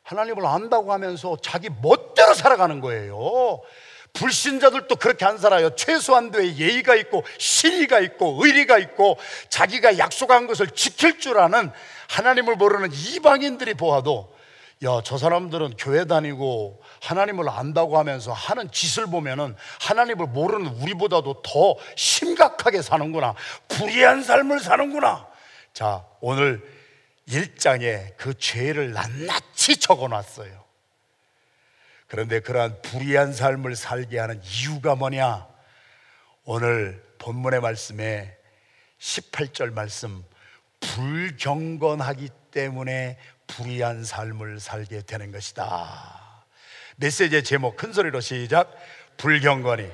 하나님을 0.04 0.46
안다고 0.46 0.94
하면서 0.94 1.38
자기 1.42 1.70
멋대로 1.82 2.36
살아가는 2.36 2.80
거예요. 2.80 3.62
불신자들도 4.14 4.96
그렇게 4.96 5.26
안 5.26 5.38
살아요. 5.38 5.76
최소한도의 5.76 6.58
예의가 6.58 6.96
있고 6.96 7.24
신의가 7.38 8.00
있고 8.00 8.40
의리가 8.44 8.78
있고 8.80 9.18
자기가 9.50 9.98
약속한 9.98 10.48
것을 10.48 10.68
지킬 10.72 11.20
줄 11.20 11.40
아는 11.40 11.72
하나님을 12.10 12.56
모르는 12.56 12.90
이방인들이 12.94 13.76
보아도 13.76 14.36
야, 14.86 15.02
저 15.04 15.18
사람들은 15.18 15.74
교회 15.78 16.06
다니고 16.06 16.84
하나님을 17.02 17.50
안다고 17.50 17.98
하면서 17.98 18.32
하는 18.32 18.72
짓을 18.72 19.08
보면은 19.08 19.56
하나님을 19.82 20.28
모르는 20.28 20.68
우리보다도 20.68 21.42
더 21.42 21.76
심각하게 21.96 22.84
사는구나. 22.84 23.34
불의한 23.70 24.24
삶을 24.24 24.60
사는구나. 24.60 25.28
자, 25.74 26.06
오늘 26.22 26.64
1장에 27.28 28.16
그 28.18 28.38
죄를 28.38 28.94
낱낱이 28.94 29.78
적어 29.78 30.08
놨어요. 30.08 30.67
그런데 32.08 32.40
그러한 32.40 32.82
불의한 32.82 33.34
삶을 33.34 33.76
살게 33.76 34.18
하는 34.18 34.42
이유가 34.44 34.96
뭐냐? 34.96 35.48
오늘 36.46 37.04
본문의 37.18 37.60
말씀에 37.60 38.38
18절 39.00 39.74
말씀 39.74 40.24
불경건하기 40.80 42.30
때문에 42.52 43.18
불의한 43.48 44.04
삶을 44.04 44.60
살게 44.60 45.02
되는 45.02 45.32
것이다. 45.32 46.46
메시지의 46.98 47.44
제목 47.44 47.76
큰 47.76 47.94
소리로 47.94 48.22
시작. 48.22 48.74
불경건이. 49.18 49.90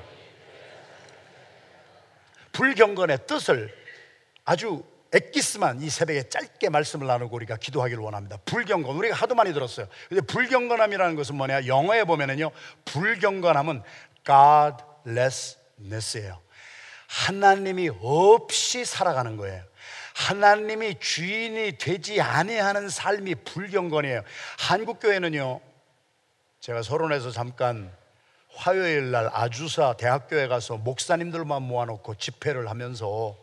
불경건의 2.52 3.26
뜻을 3.26 3.74
아주 4.44 4.84
엑기스만 5.14 5.80
이 5.80 5.88
새벽에 5.88 6.28
짧게 6.28 6.68
말씀을 6.70 7.06
나누고 7.06 7.36
우리가 7.36 7.56
기도하기를 7.56 8.02
원합니다. 8.02 8.36
불경건 8.44 8.96
우리가 8.96 9.14
하도 9.14 9.36
많이 9.36 9.52
들었어요. 9.52 9.86
근데 10.08 10.20
불경건함이라는 10.22 11.14
것은 11.14 11.36
뭐냐? 11.36 11.66
영어에 11.66 12.02
보면은요. 12.04 12.50
불경건함은 12.84 13.82
godlessness예요. 15.06 16.40
하나님이 17.06 17.90
없이 18.00 18.84
살아가는 18.84 19.36
거예요. 19.36 19.62
하나님이 20.14 20.98
주인이 20.98 21.78
되지 21.78 22.20
아니하는 22.20 22.88
삶이 22.88 23.36
불경건이에요. 23.36 24.22
한국 24.58 24.98
교회는요. 25.00 25.60
제가 26.60 26.82
서론에서 26.82 27.30
잠깐 27.30 27.92
화요일 28.56 29.10
날 29.10 29.28
아주사 29.32 29.96
대학교에 29.96 30.48
가서 30.48 30.76
목사님들만 30.76 31.62
모아놓고 31.62 32.14
집회를 32.16 32.70
하면서 32.70 33.36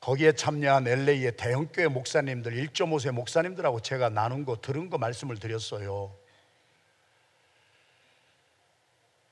거기에 0.00 0.32
참여한 0.32 0.88
LA의 0.88 1.36
대형교회 1.36 1.88
목사님들 1.88 2.52
1.5세 2.52 3.12
목사님들하고 3.12 3.80
제가 3.80 4.08
나눈 4.08 4.46
거 4.46 4.56
들은 4.60 4.88
거 4.88 4.96
말씀을 4.96 5.38
드렸어요. 5.38 6.14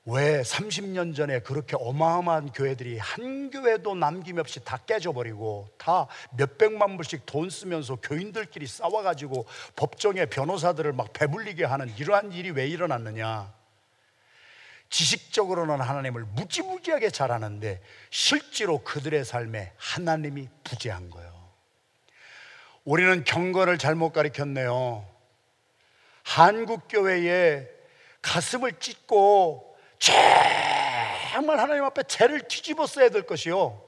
왜 0.04 0.40
30년 0.40 1.14
전에 1.14 1.40
그렇게 1.40 1.76
어마어마한 1.78 2.52
교회들이 2.52 2.98
한 2.98 3.50
교회도 3.50 3.94
남김없이 3.94 4.64
다 4.64 4.78
깨져버리고 4.78 5.68
다 5.76 6.06
몇백만 6.36 6.96
불씩 6.96 7.26
돈 7.26 7.50
쓰면서 7.50 7.96
교인들끼리 7.96 8.66
싸워가지고 8.66 9.44
법정에 9.76 10.24
변호사들을 10.26 10.94
막 10.94 11.12
배불리게 11.12 11.64
하는 11.64 11.94
이러한 11.98 12.32
일이 12.32 12.50
왜 12.50 12.66
일어났느냐? 12.66 13.57
지식적으로는 14.90 15.80
하나님을 15.80 16.24
무지무지하게 16.24 17.10
잘하는데 17.10 17.82
실제로 18.10 18.82
그들의 18.82 19.24
삶에 19.24 19.72
하나님이 19.76 20.48
부재한 20.64 21.10
거예요. 21.10 21.28
우리는 22.84 23.22
경건을 23.24 23.78
잘못 23.78 24.12
가르쳤네요. 24.12 25.06
한국 26.22 26.88
교회에 26.88 27.68
가슴을 28.22 28.78
찢고 28.78 29.76
정말 29.98 31.58
하나님 31.58 31.84
앞에 31.84 32.04
죄를 32.04 32.48
뒤집어 32.48 32.86
써야 32.86 33.10
될 33.10 33.26
것이요. 33.26 33.82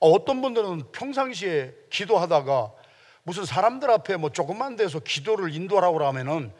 어떤 0.00 0.42
분들은 0.42 0.92
평상시에 0.92 1.74
기도하다가 1.90 2.72
무슨 3.22 3.44
사람들 3.44 3.90
앞에 3.90 4.16
뭐 4.16 4.30
조금만 4.30 4.76
돼서 4.76 5.00
기도를 5.00 5.54
인도하라고 5.54 6.04
하면은 6.06 6.52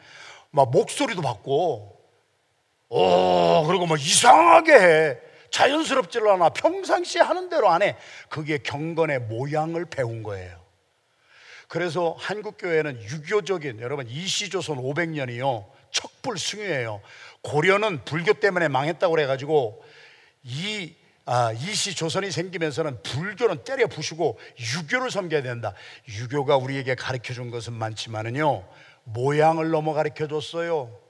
막 0.49 0.71
목소리도 0.71 1.21
받고, 1.21 1.94
오, 2.89 3.65
그리고 3.67 3.85
뭐 3.85 3.97
이상하게 3.97 4.73
해. 4.73 5.17
자연스럽지를 5.51 6.29
않아. 6.31 6.49
평상시에 6.49 7.21
하는 7.21 7.49
대로 7.49 7.69
안 7.69 7.81
해. 7.81 7.95
그게 8.29 8.57
경건의 8.57 9.19
모양을 9.19 9.85
배운 9.85 10.21
거예요. 10.23 10.63
그래서 11.67 12.15
한국교회는 12.19 13.01
유교적인, 13.01 13.79
여러분, 13.81 14.07
이시조선 14.07 14.77
500년이요. 14.77 15.65
척불 15.91 16.37
승유예요. 16.37 17.01
고려는 17.41 18.03
불교 18.03 18.33
때문에 18.33 18.67
망했다고 18.67 19.11
그래가지고 19.11 19.83
이 20.43 20.93
아, 21.27 21.51
이시 21.53 21.95
조선이 21.95 22.29
생기면서는 22.29 23.01
불교는 23.01 23.63
때려 23.63 23.87
부수고 23.87 24.37
유교를 24.59 25.09
섬겨야 25.09 25.41
된다. 25.41 25.73
유교가 26.07 26.55
우리에게 26.57 26.93
가르쳐 26.93 27.33
준 27.33 27.49
것은 27.49 27.73
많지만은요, 27.73 28.63
모양을 29.05 29.71
넘어 29.71 29.93
가르쳐 29.93 30.27
줬어요. 30.27 31.04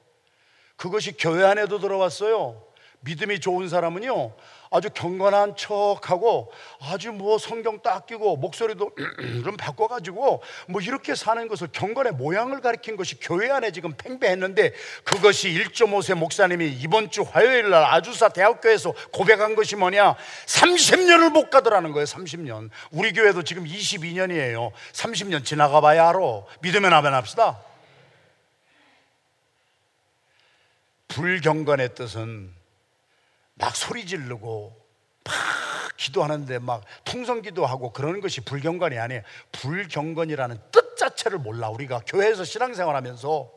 그것이 0.75 1.13
교회 1.17 1.43
안에도 1.45 1.79
들어왔어요. 1.79 2.61
믿음이 3.01 3.39
좋은 3.39 3.69
사람은요, 3.69 4.33
아주 4.71 4.89
경건한 4.89 5.55
척하고 5.55 6.51
아주 6.81 7.11
뭐 7.11 7.37
성경 7.37 7.79
딱 7.81 8.05
끼고 8.07 8.37
목소리도 8.37 8.91
좀 9.45 9.55
바꿔가지고 9.55 10.41
뭐 10.67 10.81
이렇게 10.81 11.15
사는 11.15 11.47
것을 11.47 11.69
경건의 11.71 12.13
모양을 12.13 12.61
가리킨 12.61 12.95
것이 12.97 13.19
교회 13.19 13.49
안에 13.49 13.71
지금 13.71 13.93
팽배했는데 13.95 14.73
그것이 15.03 15.49
1.5세 15.49 16.15
목사님이 16.15 16.67
이번 16.67 17.09
주 17.09 17.21
화요일 17.21 17.69
날 17.69 17.83
아주사 17.85 18.29
대학교에서 18.29 18.93
고백한 19.13 19.55
것이 19.55 19.75
뭐냐? 19.75 20.15
30년을 20.47 21.31
못 21.31 21.49
가더라는 21.49 21.91
거예요 21.91 22.05
30년. 22.05 22.69
우리 22.91 23.13
교회도 23.13 23.43
지금 23.43 23.65
22년이에요. 23.65 24.71
30년 24.93 25.45
지나가 25.45 25.79
봐야 25.79 26.09
알아. 26.09 26.19
믿으면 26.61 26.91
하면 26.91 27.13
합시다 27.13 27.59
불경건의 31.15 31.95
뜻은 31.95 32.53
막 33.53 33.73
소리 33.73 34.05
지르고 34.05 34.75
막 35.23 35.33
기도하는데 35.95 36.59
막 36.59 36.83
통성 37.05 37.41
기도하고 37.41 37.93
그러는 37.93 38.19
것이 38.19 38.41
불경건이 38.41 38.99
아니에요. 38.99 39.21
불경건이라는 39.53 40.57
뜻 40.73 40.97
자체를 40.97 41.39
몰라. 41.39 41.69
우리가 41.69 42.01
교회에서 42.05 42.43
신앙생활 42.43 42.97
하면서 42.97 43.49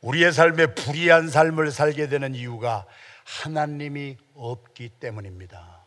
우리의 0.00 0.32
삶에 0.32 0.74
불의한 0.74 1.28
삶을 1.30 1.70
살게 1.70 2.08
되는 2.08 2.34
이유가 2.34 2.84
하나님이 3.22 4.16
없기 4.34 4.88
때문입니다. 4.88 5.86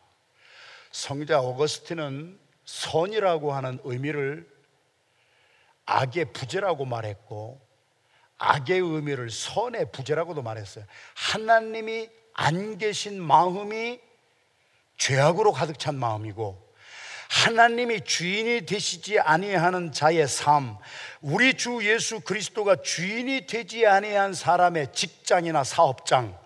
성자 0.91 1.41
오거스틴은 1.41 2.39
선이라고 2.63 3.51
하는 3.51 3.79
의미를 3.83 4.49
악의 5.85 6.31
부재라고 6.31 6.85
말했고 6.85 7.64
악의 8.37 8.79
의미를 8.79 9.29
선의 9.29 9.91
부재라고도 9.91 10.41
말했어요. 10.41 10.85
하나님이 11.13 12.09
안 12.33 12.77
계신 12.77 13.21
마음이 13.21 13.99
죄악으로 14.97 15.51
가득 15.51 15.79
찬 15.79 15.95
마음이고 15.95 16.65
하나님이 17.29 18.01
주인이 18.01 18.65
되시지 18.65 19.19
아니하는 19.19 19.91
자의 19.91 20.27
삶, 20.27 20.77
우리 21.21 21.55
주 21.55 21.79
예수 21.83 22.19
그리스도가 22.19 22.77
주인이 22.81 23.47
되지 23.47 23.87
아니한 23.87 24.33
사람의 24.33 24.93
직장이나 24.93 25.63
사업장, 25.63 26.37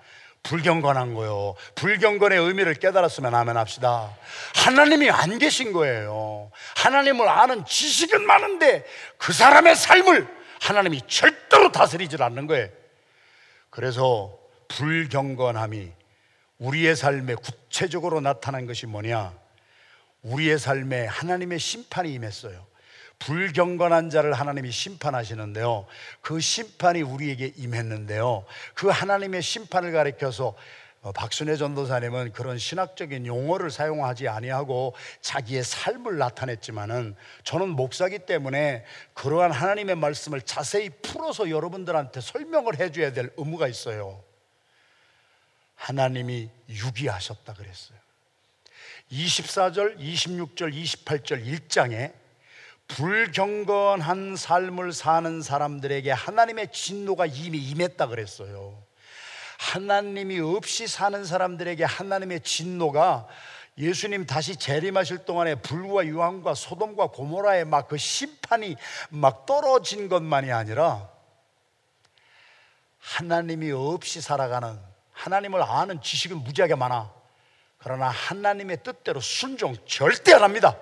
불경건한 0.42 1.16
거요. 1.16 1.56
불경건의 1.76 2.40
의미를 2.40 2.74
깨달았으면 2.76 3.36
하면 3.36 3.58
합시다. 3.58 4.16
하나님이 4.56 5.12
안 5.12 5.38
계신 5.38 5.74
거예요. 5.74 6.50
하나님을 6.78 7.28
아는 7.28 7.66
지식은 7.66 8.26
많은데 8.26 8.86
그 9.18 9.34
사람의 9.34 9.76
삶을 9.76 10.39
하나님이 10.60 11.02
절대로 11.08 11.72
다스리질 11.72 12.22
않는 12.24 12.48
거예요. 12.48 12.70
그래서 13.70 14.38
불경건함이 14.68 15.92
우리의 16.60 16.96
삶에 16.96 17.36
구체적으로 17.36 18.22
나타난 18.22 18.66
것이 18.66 18.86
뭐냐? 18.86 19.34
우리의 20.22 20.60
삶에 20.60 21.06
하나님의 21.06 21.60
심판이 21.60 22.14
임했어요. 22.14 22.68
불경건한 23.20 24.10
자를 24.10 24.34
하나님이 24.34 24.72
심판하시는데요. 24.72 25.86
그 26.22 26.40
심판이 26.40 27.02
우리에게 27.02 27.54
임했는데요. 27.58 28.46
그 28.74 28.88
하나님의 28.88 29.42
심판을 29.42 29.92
가리켜서 29.92 30.48
어, 30.50 30.56
박순애 31.02 31.56
전도사님은 31.56 32.34
그런 32.34 32.58
신학적인 32.58 33.26
용어를 33.26 33.72
사용하지 33.72 34.28
아니하고 34.28 34.94
자기의 35.22 35.64
삶을 35.64 36.18
나타냈지만은 36.18 37.16
저는 37.44 37.70
목사기 37.70 38.20
때문에 38.20 38.86
그러한 39.14 39.52
하나님의 39.52 39.96
말씀을 39.96 40.42
자세히 40.42 40.90
풀어서 40.90 41.50
여러분들한테 41.50 42.20
설명을 42.20 42.80
해줘야 42.80 43.14
될 43.14 43.32
의무가 43.38 43.68
있어요. 43.70 44.22
하나님이 45.76 46.50
유기하셨다 46.68 47.54
그랬어요. 47.54 47.98
24절, 49.10 49.98
26절, 49.98 50.74
28절 50.74 51.46
1장에 51.46 52.14
불경건한 52.90 54.36
삶을 54.36 54.92
사는 54.92 55.42
사람들에게 55.42 56.12
하나님의 56.12 56.72
진노가 56.74 57.28
이미 57.28 57.60
임했다 57.60 58.08
그랬어요. 58.08 58.89
하나님이 59.60 60.40
없이 60.40 60.88
사는 60.88 61.26
사람들에게 61.26 61.84
하나님의 61.84 62.42
진노가 62.42 63.28
예수님 63.78 64.26
다시 64.26 64.56
재림하실 64.56 65.26
동안에 65.26 65.56
불과 65.56 66.06
유황과 66.06 66.54
소돔과 66.54 67.08
고모라의 67.08 67.66
막 67.66 67.90
그 67.90 67.98
심판이 67.98 68.78
막 69.10 69.46
떨어진 69.46 70.08
것만이 70.08 70.52
아니라 70.52 71.10
하나님이 73.00 73.72
없이 73.72 74.22
살아가는 74.22 74.80
하나님을 75.12 75.62
아는 75.62 76.02
지식은 76.02 76.38
무지하게 76.38 76.76
많아. 76.76 77.12
그러나 77.80 78.10
하나님의 78.10 78.84
뜻대로 78.84 79.20
순종 79.20 79.76
절대 79.86 80.34
안 80.34 80.44
합니다. 80.44 80.78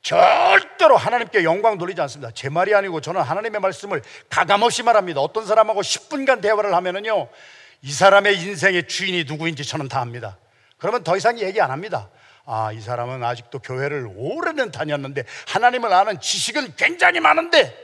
절대로 0.00 0.96
하나님께 0.96 1.44
영광 1.44 1.76
돌리지 1.76 2.00
않습니다. 2.02 2.30
제 2.32 2.48
말이 2.48 2.74
아니고 2.74 3.00
저는 3.02 3.20
하나님의 3.20 3.60
말씀을 3.60 4.02
가감없이 4.30 4.82
말합니다. 4.82 5.20
어떤 5.20 5.44
사람하고 5.44 5.82
10분간 5.82 6.40
대화를 6.40 6.74
하면은요, 6.74 7.28
이 7.82 7.92
사람의 7.92 8.40
인생의 8.40 8.88
주인이 8.88 9.24
누구인지 9.24 9.64
저는 9.64 9.88
다 9.88 10.00
압니다. 10.00 10.38
그러면 10.78 11.04
더 11.04 11.16
이상 11.16 11.38
얘기 11.38 11.60
안 11.60 11.70
합니다. 11.70 12.10
아, 12.44 12.72
이 12.72 12.80
사람은 12.80 13.22
아직도 13.22 13.58
교회를 13.58 14.08
오래는 14.16 14.70
다녔는데 14.70 15.24
하나님을 15.48 15.92
아는 15.92 16.20
지식은 16.20 16.76
굉장히 16.76 17.20
많은데 17.20 17.76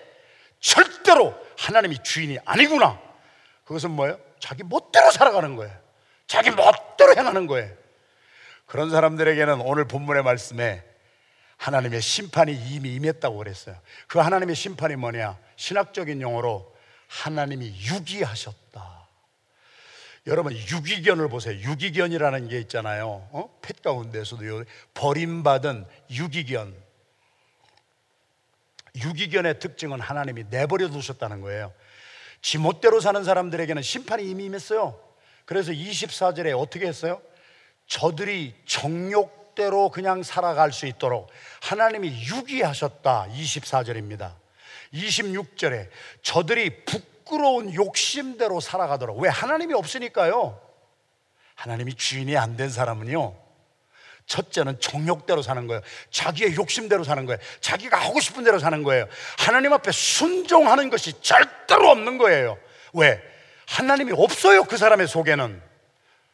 절대로 0.58 1.34
하나님이 1.58 2.02
주인이 2.02 2.38
아니구나. 2.44 2.98
그것은 3.64 3.90
뭐예요? 3.90 4.18
자기 4.38 4.62
멋대로 4.62 5.10
살아가는 5.10 5.56
거예요. 5.56 5.74
자기 6.26 6.50
멋대로 6.50 7.14
행하는 7.16 7.46
거예요. 7.46 7.70
그런 8.66 8.90
사람들에게는 8.90 9.60
오늘 9.60 9.86
본문의 9.86 10.22
말씀에 10.22 10.82
하나님의 11.58 12.00
심판이 12.00 12.52
이미 12.52 12.94
임했다고 12.94 13.36
그랬어요. 13.36 13.76
그 14.08 14.18
하나님의 14.18 14.56
심판이 14.56 14.96
뭐냐? 14.96 15.38
신학적인 15.56 16.20
용어로 16.20 16.74
하나님이 17.08 17.74
유기하셨다. 17.92 19.03
여러분 20.26 20.54
유기견을 20.54 21.28
보세요. 21.28 21.54
유기견이라는 21.58 22.48
게 22.48 22.58
있잖아요. 22.60 23.28
어? 23.32 23.58
펫 23.60 23.82
가운데서도 23.82 24.64
버림받은 24.94 25.86
유기견. 26.10 26.74
유기견의 28.96 29.58
특징은 29.58 30.00
하나님이 30.00 30.44
내버려 30.48 30.88
두셨다는 30.88 31.40
거예요. 31.42 31.72
지멋대로 32.40 33.00
사는 33.00 33.22
사람들에게는 33.22 33.82
심판이 33.82 34.24
임했어요. 34.30 34.98
그래서 35.44 35.72
24절에 35.72 36.58
어떻게 36.58 36.86
했어요? 36.86 37.20
저들이 37.86 38.54
정욕대로 38.64 39.90
그냥 39.90 40.22
살아갈 40.22 40.72
수 40.72 40.86
있도록 40.86 41.30
하나님이 41.60 42.08
유기하셨다. 42.28 43.28
24절입니다. 43.30 44.36
26절에 44.94 45.88
저들이 46.22 46.84
부끄러운 47.24 47.74
욕심대로 47.74 48.60
살아가도록 48.60 49.18
왜 49.18 49.28
하나님이 49.28 49.74
없으니까요. 49.74 50.60
하나님이 51.54 51.94
주인이 51.94 52.36
안 52.36 52.56
된 52.56 52.68
사람은요. 52.68 53.34
첫째는 54.26 54.80
정욕대로 54.80 55.42
사는 55.42 55.66
거예요. 55.66 55.82
자기의 56.10 56.56
욕심대로 56.56 57.04
사는 57.04 57.26
거예요. 57.26 57.38
자기가 57.60 57.96
하고 57.98 58.20
싶은 58.20 58.42
대로 58.44 58.58
사는 58.58 58.82
거예요. 58.82 59.06
하나님 59.38 59.72
앞에 59.72 59.92
순종하는 59.92 60.88
것이 60.88 61.20
절대로 61.20 61.90
없는 61.90 62.16
거예요. 62.18 62.56
왜? 62.94 63.20
하나님이 63.66 64.12
없어요. 64.12 64.64
그 64.64 64.76
사람의 64.76 65.08
속에는. 65.08 65.62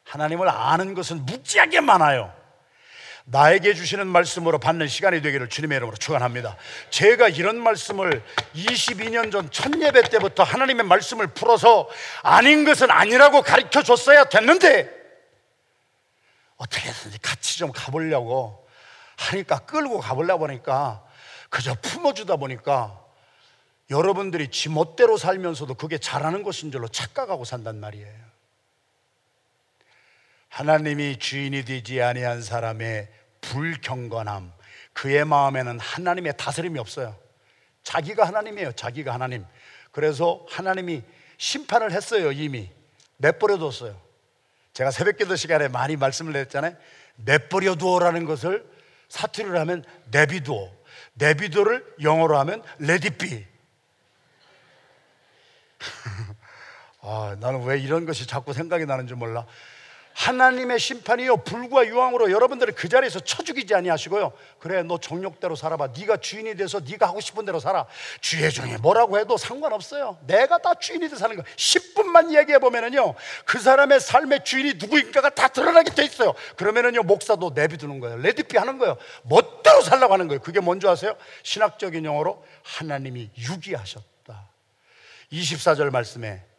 하나님을 0.05 0.48
아는 0.48 0.94
것은 0.94 1.24
무지하게 1.26 1.81
많아요. 1.81 2.33
나에게 3.33 3.75
주시는 3.75 4.09
말씀으로 4.09 4.59
받는 4.59 4.88
시간이 4.88 5.23
되기를 5.23 5.49
주님의 5.49 5.77
이름으로 5.77 5.97
축원합니다. 5.97 6.57
제가 6.90 7.29
이런 7.29 7.62
말씀을 7.62 8.25
22년 8.55 9.31
전 9.31 9.49
첫 9.51 9.71
예배 9.81 10.09
때부터 10.11 10.43
하나님의 10.43 10.85
말씀을 10.87 11.29
풀어서 11.29 11.88
아닌 12.23 12.64
것은 12.64 12.90
아니라고 12.90 13.43
가르쳐 13.43 13.83
줬어야 13.83 14.25
됐는데 14.25 14.90
어떻게든지 16.57 17.19
같이 17.21 17.59
좀 17.59 17.71
가보려고 17.73 18.66
하니까 19.16 19.61
끌고 19.61 20.01
가보려고 20.01 20.49
하니까 20.49 21.05
그저 21.51 21.75
품어주다 21.81 22.37
보니까 22.37 23.01
여러분들이 23.90 24.49
지 24.49 24.69
멋대로 24.69 25.16
살면서도 25.16 25.75
그게 25.75 25.99
잘하는 25.99 26.43
것인 26.43 26.73
줄로 26.73 26.88
착각하고 26.88 27.45
산단 27.45 27.79
말이에요. 27.79 28.31
하나님이 30.49 31.19
주인이 31.19 31.64
되지 31.64 32.03
아니한 32.03 32.43
사람의 32.43 33.20
불경건함, 33.40 34.53
그의 34.92 35.24
마음에는 35.24 35.79
하나님의 35.81 36.35
다스림이 36.37 36.79
없어요. 36.79 37.16
자기가 37.83 38.26
하나님이에요. 38.26 38.72
자기가 38.72 39.12
하나님. 39.14 39.44
그래서 39.92 40.44
하나님이 40.48 41.03
심판을 41.38 41.92
했어요. 41.92 42.33
이미 42.33 42.70
내버려뒀어요. 43.16 44.00
제가 44.72 44.90
새벽 44.90 45.16
기도 45.16 45.37
시간에 45.37 45.68
많이 45.68 45.96
말씀을 45.96 46.37
했잖아요. 46.37 46.76
내버려두어라는 47.16 48.24
것을 48.24 48.64
사투리로 49.09 49.59
하면 49.61 49.85
내비두어. 50.11 50.70
내비두어를 51.14 51.96
영어로 52.03 52.38
하면 52.38 52.62
let 52.79 53.04
it 53.04 53.21
be. 53.21 53.47
아, 57.03 57.37
나는 57.40 57.64
왜 57.64 57.79
이런 57.81 58.07
것이 58.07 58.26
자꾸 58.26 58.53
생각이 58.53 58.87
나는지 58.87 59.14
몰라. 59.14 59.46
하나님의 60.12 60.79
심판이요 60.79 61.38
불과 61.38 61.87
유황으로 61.87 62.31
여러분들을 62.31 62.75
그 62.75 62.88
자리에서 62.88 63.20
쳐 63.20 63.42
죽이지 63.42 63.75
아니하시고요. 63.75 64.33
그래 64.59 64.83
너 64.83 64.99
정욕대로 64.99 65.57
살아봐. 65.57 65.88
네가 65.96 66.18
주인이 66.18 66.55
돼서 66.57 66.81
네가 66.81 67.07
하고 67.07 67.20
싶은 67.20 67.44
대로 67.44 67.61
살아. 67.61 67.87
주의 68.20 68.51
중에 68.51 68.77
뭐라고 68.79 69.18
해도 69.18 69.37
상관없어요. 69.37 70.18
내가 70.27 70.59
다 70.59 70.75
주인이 70.75 71.09
돼 71.09 71.16
사는 71.16 71.35
거. 71.37 71.42
10분만 71.42 72.37
얘기해 72.37 72.59
보면은요 72.59 73.14
그 73.44 73.59
사람의 73.59 74.01
삶의 74.01 74.44
주인이 74.44 74.75
누구인가가 74.75 75.31
다 75.31 75.49
드러나게 75.49 75.90
돼 75.92 76.05
있어요. 76.05 76.35
그러면은요 76.57 77.03
목사도 77.05 77.53
내비두는 77.55 78.01
거예요. 78.01 78.16
레디피 78.18 78.59
하는 78.59 78.79
거예요. 78.79 78.96
멋대로 79.23 79.81
살라고 79.81 80.12
하는 80.12 80.29
거예요. 80.29 80.40
그게 80.40 80.61
뭔지 80.61 80.87
아세요? 80.87 81.16
신학적인 81.42 82.05
용어로 82.05 82.44
하나님이 82.62 83.31
유기하셨다. 83.38 84.49
24절 85.33 85.90
말씀에 85.90 86.50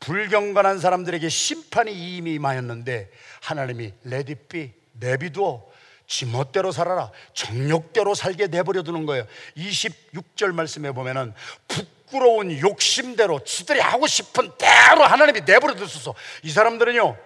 불경건한 0.00 0.78
사람들에게 0.80 1.28
심판이 1.28 1.92
이미 1.92 2.34
임하였는데 2.34 3.10
하나님이 3.42 3.92
let 4.04 4.33
it 4.33 4.53
be 4.53 4.72
내비두어. 4.94 5.70
지멋대로 6.06 6.72
살아라. 6.72 7.12
정욕대로 7.34 8.14
살게 8.14 8.48
내버려 8.48 8.82
두는 8.82 9.06
거예요. 9.06 9.24
26절 9.56 10.52
말씀에 10.52 10.90
보면은 10.90 11.32
부끄러운 11.68 12.58
욕심대로 12.58 13.44
지들이 13.44 13.78
하고 13.78 14.08
싶은 14.08 14.50
대로 14.58 15.04
하나님이 15.04 15.42
내버려 15.42 15.74
두소서. 15.74 16.14
이 16.42 16.50
사람들은요 16.50 17.16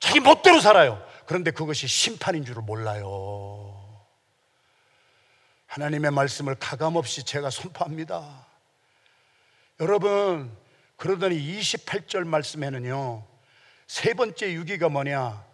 자기 0.00 0.20
멋대로 0.20 0.60
살아요. 0.60 1.00
그런데 1.26 1.50
그것이 1.52 1.86
심판인 1.86 2.44
줄을 2.44 2.62
몰라요. 2.62 3.72
하나님의 5.66 6.10
말씀을 6.10 6.56
가감없이 6.56 7.24
제가 7.24 7.50
선포합니다. 7.50 8.46
여러분 9.80 10.56
그러더니 10.96 11.38
28절 11.38 12.24
말씀에는요, 12.24 13.24
세 13.86 14.14
번째 14.14 14.52
유기가 14.52 14.88
뭐냐? 14.88 15.44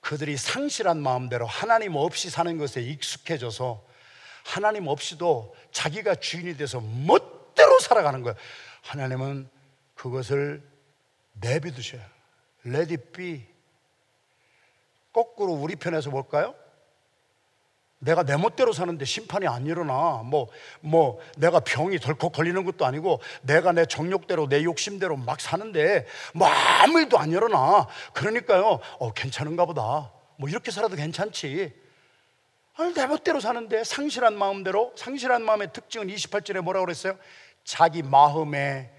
그들이 0.00 0.36
상실한 0.36 1.02
마음대로 1.02 1.46
하나님 1.46 1.96
없이 1.96 2.30
사는 2.30 2.56
것에 2.58 2.82
익숙해져서 2.82 3.84
하나님 4.44 4.86
없이도 4.86 5.54
자기가 5.72 6.14
주인이 6.16 6.56
돼서 6.56 6.80
멋대로 6.80 7.78
살아가는 7.80 8.22
거예요. 8.22 8.36
하나님은 8.82 9.48
그것을 9.94 10.62
내비두셔요. 11.34 12.02
It 12.66 12.96
be. 13.12 13.46
거꾸로 15.12 15.52
우리 15.52 15.76
편에서 15.76 16.10
볼까요? 16.10 16.54
내가 18.00 18.22
내 18.22 18.36
멋대로 18.36 18.72
사는데 18.72 19.04
심판이 19.04 19.46
안 19.46 19.66
일어나. 19.66 20.22
뭐, 20.24 20.48
뭐, 20.80 21.20
내가 21.36 21.60
병이 21.60 21.98
덜컥 21.98 22.32
걸리는 22.32 22.64
것도 22.64 22.86
아니고, 22.86 23.20
내가 23.42 23.72
내 23.72 23.84
정욕대로, 23.84 24.48
내 24.48 24.64
욕심대로 24.64 25.16
막 25.16 25.40
사는데, 25.40 26.06
뭐, 26.32 26.48
아무 26.48 26.98
일도 26.98 27.18
안 27.18 27.30
일어나. 27.30 27.86
그러니까요, 28.14 28.80
어, 28.98 29.12
괜찮은가 29.12 29.66
보다. 29.66 30.12
뭐, 30.36 30.48
이렇게 30.48 30.70
살아도 30.70 30.96
괜찮지. 30.96 31.74
아니, 32.76 32.94
내 32.94 33.06
멋대로 33.06 33.38
사는데, 33.38 33.84
상실한 33.84 34.36
마음대로, 34.38 34.94
상실한 34.96 35.44
마음의 35.44 35.74
특징은 35.74 36.08
28절에 36.08 36.62
뭐라고 36.62 36.86
그랬어요? 36.86 37.18
자기 37.64 38.02
마음에 38.02 38.90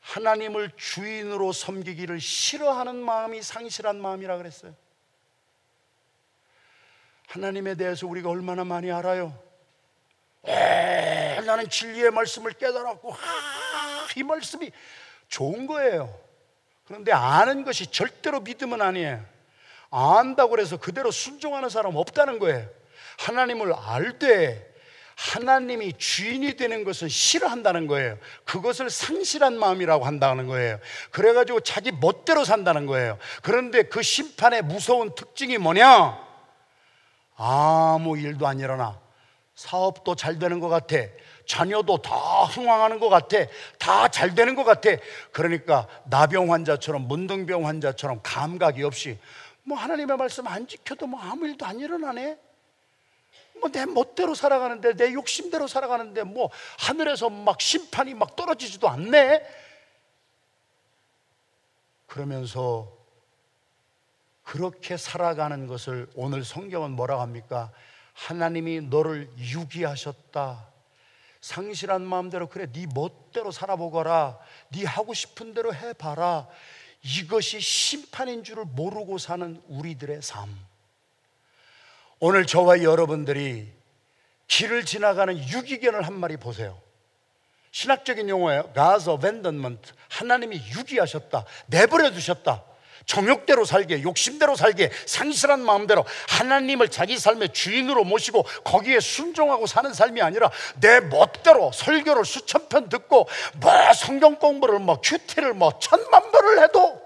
하나님을 0.00 0.72
주인으로 0.76 1.52
섬기기를 1.52 2.18
싫어하는 2.18 2.96
마음이 2.96 3.42
상실한 3.42 4.00
마음이라 4.02 4.38
그랬어요. 4.38 4.74
하나님에 7.30 7.76
대해서 7.76 8.08
우리가 8.08 8.28
얼마나 8.28 8.64
많이 8.64 8.90
알아요? 8.90 9.32
에, 10.48 11.40
나는 11.46 11.68
진리의 11.68 12.10
말씀을 12.10 12.52
깨달았고, 12.54 13.12
아, 13.14 14.06
이 14.16 14.24
말씀이 14.24 14.72
좋은 15.28 15.68
거예요. 15.68 16.12
그런데 16.86 17.12
아는 17.12 17.64
것이 17.64 17.86
절대로 17.86 18.40
믿음은 18.40 18.82
아니에요. 18.82 19.24
안다고 19.90 20.58
해서 20.58 20.76
그대로 20.76 21.12
순종하는 21.12 21.68
사람 21.68 21.94
없다는 21.94 22.40
거예요. 22.40 22.68
하나님을 23.20 23.74
알되 23.74 24.68
하나님이 25.14 25.92
주인이 25.98 26.56
되는 26.56 26.82
것을 26.82 27.08
싫어한다는 27.08 27.86
거예요. 27.86 28.18
그것을 28.44 28.90
상실한 28.90 29.56
마음이라고 29.56 30.04
한다는 30.04 30.48
거예요. 30.48 30.80
그래가지고 31.12 31.60
자기 31.60 31.92
멋대로 31.92 32.44
산다는 32.44 32.86
거예요. 32.86 33.18
그런데 33.42 33.84
그 33.84 34.02
심판의 34.02 34.62
무서운 34.62 35.14
특징이 35.14 35.58
뭐냐? 35.58 36.29
아무 37.42 38.18
일도 38.18 38.46
안 38.46 38.60
일어나. 38.60 39.00
사업도 39.54 40.14
잘 40.14 40.38
되는 40.38 40.60
것 40.60 40.68
같아. 40.68 40.96
자녀도 41.46 42.02
다 42.02 42.14
흥황하는 42.44 43.00
것 43.00 43.08
같아. 43.08 43.38
다 43.78 44.08
잘 44.08 44.34
되는 44.34 44.54
것 44.54 44.64
같아. 44.64 44.90
그러니까 45.32 45.88
나병 46.04 46.52
환자처럼 46.52 47.08
문둥병 47.08 47.66
환자처럼 47.66 48.20
감각이 48.22 48.82
없이 48.82 49.18
뭐 49.62 49.78
하나님의 49.78 50.16
말씀 50.18 50.46
안 50.46 50.66
지켜도 50.66 51.06
뭐 51.06 51.18
아무 51.20 51.46
일도 51.46 51.64
안 51.64 51.80
일어나네. 51.80 52.38
뭐 53.60 53.70
내 53.72 53.86
멋대로 53.86 54.34
살아가는데 54.34 54.94
내 54.94 55.12
욕심대로 55.14 55.66
살아가는데 55.66 56.22
뭐 56.24 56.50
하늘에서 56.78 57.30
막 57.30 57.60
심판이 57.60 58.14
막 58.14 58.36
떨어지지도 58.36 58.88
않네. 58.88 59.42
그러면서 62.06 62.99
그렇게 64.50 64.96
살아가는 64.96 65.68
것을 65.68 66.08
오늘 66.16 66.44
성경은 66.44 66.90
뭐라고 66.90 67.22
합니까? 67.22 67.70
하나님이 68.14 68.80
너를 68.80 69.30
유기하셨다. 69.38 70.66
상실한 71.40 72.02
마음대로 72.02 72.48
그래 72.48 72.66
네 72.72 72.84
멋대로 72.92 73.52
살아보거라. 73.52 74.40
네 74.70 74.84
하고 74.84 75.14
싶은 75.14 75.54
대로 75.54 75.72
해 75.72 75.92
봐라. 75.92 76.48
이것이 77.04 77.60
심판인 77.60 78.42
줄을 78.42 78.64
모르고 78.64 79.18
사는 79.18 79.62
우리들의 79.68 80.20
삶. 80.20 80.52
오늘 82.18 82.44
저와 82.44 82.82
여러분들이 82.82 83.72
길을 84.48 84.84
지나가는 84.84 85.32
유기견을 85.38 86.02
한 86.02 86.18
마리 86.18 86.36
보세요. 86.36 86.76
신학적인 87.70 88.28
용어예요. 88.28 88.72
God's 88.74 89.08
abandonment. 89.08 89.92
하나님이 90.08 90.60
유기하셨다. 90.76 91.44
내버려 91.68 92.10
두셨다. 92.10 92.64
정욕대로 93.10 93.64
살게, 93.64 94.02
욕심대로 94.04 94.54
살게, 94.54 94.92
상실한 95.04 95.64
마음대로 95.64 96.04
하나님을 96.28 96.90
자기 96.90 97.18
삶의 97.18 97.52
주인으로 97.52 98.04
모시고 98.04 98.44
거기에 98.62 99.00
순종하고 99.00 99.66
사는 99.66 99.92
삶이 99.92 100.22
아니라 100.22 100.48
내 100.76 101.00
멋대로 101.00 101.72
설교를 101.72 102.24
수천 102.24 102.68
편 102.68 102.88
듣고 102.88 103.28
뭐 103.56 103.92
성경 103.94 104.36
공부를 104.36 104.78
뭐 104.78 105.00
큐티를 105.00 105.54
뭐 105.54 105.76
천만 105.80 106.30
번을 106.30 106.62
해도 106.62 107.02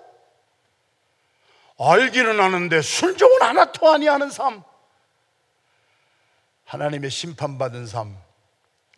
알기는 1.79 2.39
하는데 2.39 2.83
순종은 2.83 3.41
하나도 3.41 3.91
아니하는 3.91 4.29
삶. 4.29 4.63
하나님의 6.67 7.11
심판받은 7.11 7.87
삶, 7.87 8.15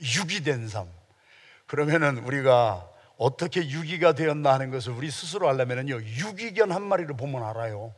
유기된 0.00 0.68
삶. 0.68 0.88
그러면은 1.68 2.18
우리가 2.18 2.88
어떻게 3.16 3.60
유기가 3.68 4.12
되었나 4.12 4.52
하는 4.54 4.70
것을 4.70 4.92
우리 4.92 5.10
스스로 5.10 5.48
알려면요 5.48 5.96
유기견 5.96 6.72
한 6.72 6.82
마리를 6.82 7.16
보면 7.16 7.42
알아요. 7.42 7.94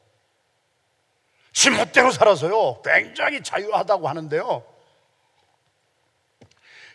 지 1.53 1.71
멋대로 1.71 2.11
살아서요 2.11 2.83
굉장히 2.83 3.43
자유하다고 3.43 4.09
하는데요. 4.09 4.65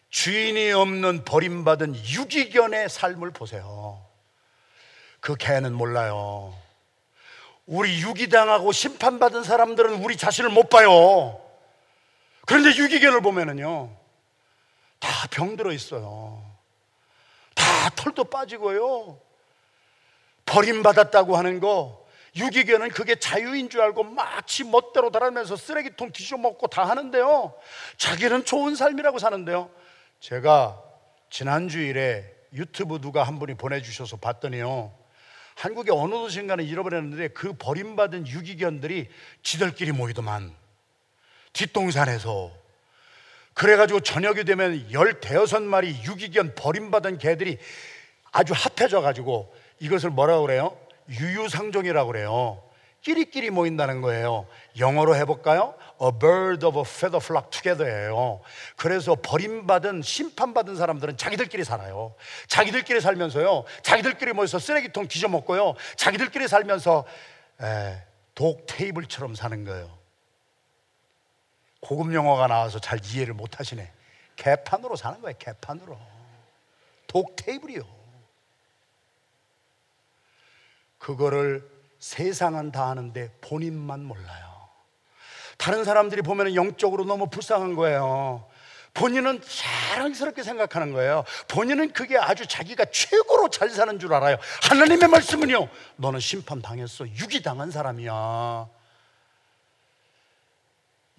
주인이 0.09 0.71
없는 0.71 1.25
버림받은 1.25 1.95
유기견의 1.95 2.87
삶을 2.87 3.31
보세요. 3.31 4.05
그 5.19 5.35
개는 5.35 5.73
몰라요. 5.73 6.55
우리 7.65 8.01
유기당하고 8.01 8.71
심판받은 8.71 9.43
사람들은 9.43 10.03
우리 10.03 10.15
자신을 10.15 10.49
못 10.51 10.69
봐요. 10.69 11.41
그런데 12.45 12.77
유기견을 12.77 13.21
보면은요, 13.21 13.89
다 14.99 15.27
병들어 15.31 15.71
있어요. 15.71 16.52
다 17.83 17.89
털도 17.89 18.23
빠지고요. 18.25 19.19
버림받았다고 20.45 21.35
하는 21.35 21.59
거, 21.59 22.05
유기견은 22.37 22.89
그게 22.89 23.15
자유인 23.15 23.69
줄 23.69 23.81
알고 23.81 24.05
마치 24.05 24.63
멋대로 24.63 25.11
달아면서 25.11 25.57
쓰레기통 25.57 26.13
뒤져 26.13 26.37
먹고 26.37 26.67
다 26.67 26.85
하는데요. 26.85 27.53
자기는 27.97 28.45
좋은 28.45 28.75
삶이라고 28.75 29.19
사는데요. 29.19 29.69
제가 30.21 30.81
지난주일에 31.29 32.33
유튜브 32.53 33.01
누가 33.01 33.23
한 33.23 33.37
분이 33.37 33.55
보내주셔서 33.55 34.15
봤더니요. 34.15 34.93
한국의 35.55 35.93
어느 35.93 36.11
도시인가는 36.11 36.63
잃어버렸는데 36.63 37.29
그 37.29 37.51
버림받은 37.53 38.27
유기견들이 38.27 39.09
지들끼리 39.43 39.91
모이더만 39.91 40.55
뒷동산에서 41.51 42.62
그래가지고 43.53 43.99
저녁이 44.01 44.43
되면 44.45 44.91
열 44.91 45.19
대여섯 45.19 45.61
마리 45.61 45.95
유기견 46.03 46.55
버림받은 46.55 47.17
개들이 47.17 47.57
아주 48.31 48.53
핫해져가지고 48.55 49.53
이것을 49.79 50.09
뭐라고 50.09 50.45
그래요? 50.45 50.77
유유상종이라고 51.09 52.11
그래요. 52.11 52.63
끼리끼리 53.01 53.49
모인다는 53.49 54.01
거예요. 54.01 54.47
영어로 54.79 55.15
해볼까요? 55.17 55.75
A 56.01 56.09
bird 56.17 56.65
of 56.65 56.79
a 56.79 56.83
feather 56.87 57.21
flock 57.21 57.51
together예요. 57.51 58.41
그래서 58.77 59.15
버림받은 59.21 60.01
심판받은 60.01 60.77
사람들은 60.77 61.17
자기들끼리 61.17 61.65
살아요. 61.65 62.15
자기들끼리 62.47 63.01
살면서요. 63.01 63.65
자기들끼리 63.81 64.31
모여서 64.31 64.57
쓰레기통 64.57 65.09
뒤져먹고요. 65.09 65.75
자기들끼리 65.97 66.47
살면서 66.47 67.05
에, 67.61 68.01
독 68.35 68.65
테이블처럼 68.67 69.35
사는 69.35 69.65
거예요. 69.65 70.02
고급 71.83 72.13
영어가 72.13 72.47
나와서 72.47 72.79
잘 72.79 72.99
이해를 73.03 73.33
못 73.33 73.59
하시네. 73.59 73.91
개판으로 74.37 74.95
사는 74.95 75.21
거예요. 75.21 75.35
개판으로. 75.37 75.99
독 77.07 77.35
테이블이요. 77.35 77.81
그거를 80.97 81.69
세상은 81.99 82.71
다 82.71 82.89
아는데 82.89 83.31
본인만 83.41 84.03
몰라요. 84.03 84.69
다른 85.57 85.83
사람들이 85.83 86.21
보면 86.21 86.55
영적으로 86.55 87.03
너무 87.03 87.29
불쌍한 87.29 87.75
거예요. 87.75 88.47
본인은 88.93 89.41
자랑스럽게 89.41 90.43
생각하는 90.43 90.93
거예요. 90.93 91.25
본인은 91.49 91.91
그게 91.91 92.17
아주 92.17 92.47
자기가 92.47 92.85
최고로 92.85 93.49
잘 93.49 93.69
사는 93.69 93.99
줄 93.99 94.13
알아요. 94.13 94.37
하나님의 94.69 95.09
말씀은요, 95.09 95.67
너는 95.97 96.19
심판당했어. 96.19 97.07
유기당한 97.07 97.71
사람이야. 97.71 98.67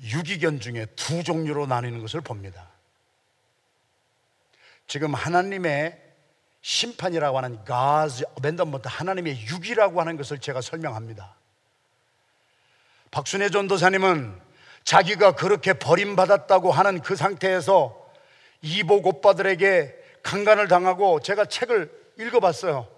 유기견 0.03 0.61
중에 0.61 0.87
두 0.97 1.23
종류로 1.23 1.67
나뉘는 1.67 2.01
것을 2.01 2.21
봅니다. 2.21 2.69
지금 4.87 5.15
하나님의 5.15 6.01
심판이라고 6.63 7.37
하는 7.39 7.65
God's 7.65 8.27
abandonment, 8.37 8.89
하나님의 8.89 9.47
유기라고 9.49 10.01
하는 10.01 10.17
것을 10.17 10.39
제가 10.41 10.61
설명합니다. 10.61 11.35
박순애 13.11 13.51
전도사님은 13.51 14.41
자기가 14.83 15.37
그렇게 15.37 15.73
버림받았다고 15.75 16.73
하는 16.73 17.01
그 17.01 17.17
상태에서 17.17 18.03
이복 18.63 19.07
오빠들에게 19.07 19.95
강간을 20.23 20.69
당하고 20.69 21.21
제가 21.21 21.45
책을 21.45 21.91
읽어봤어요. 22.19 22.89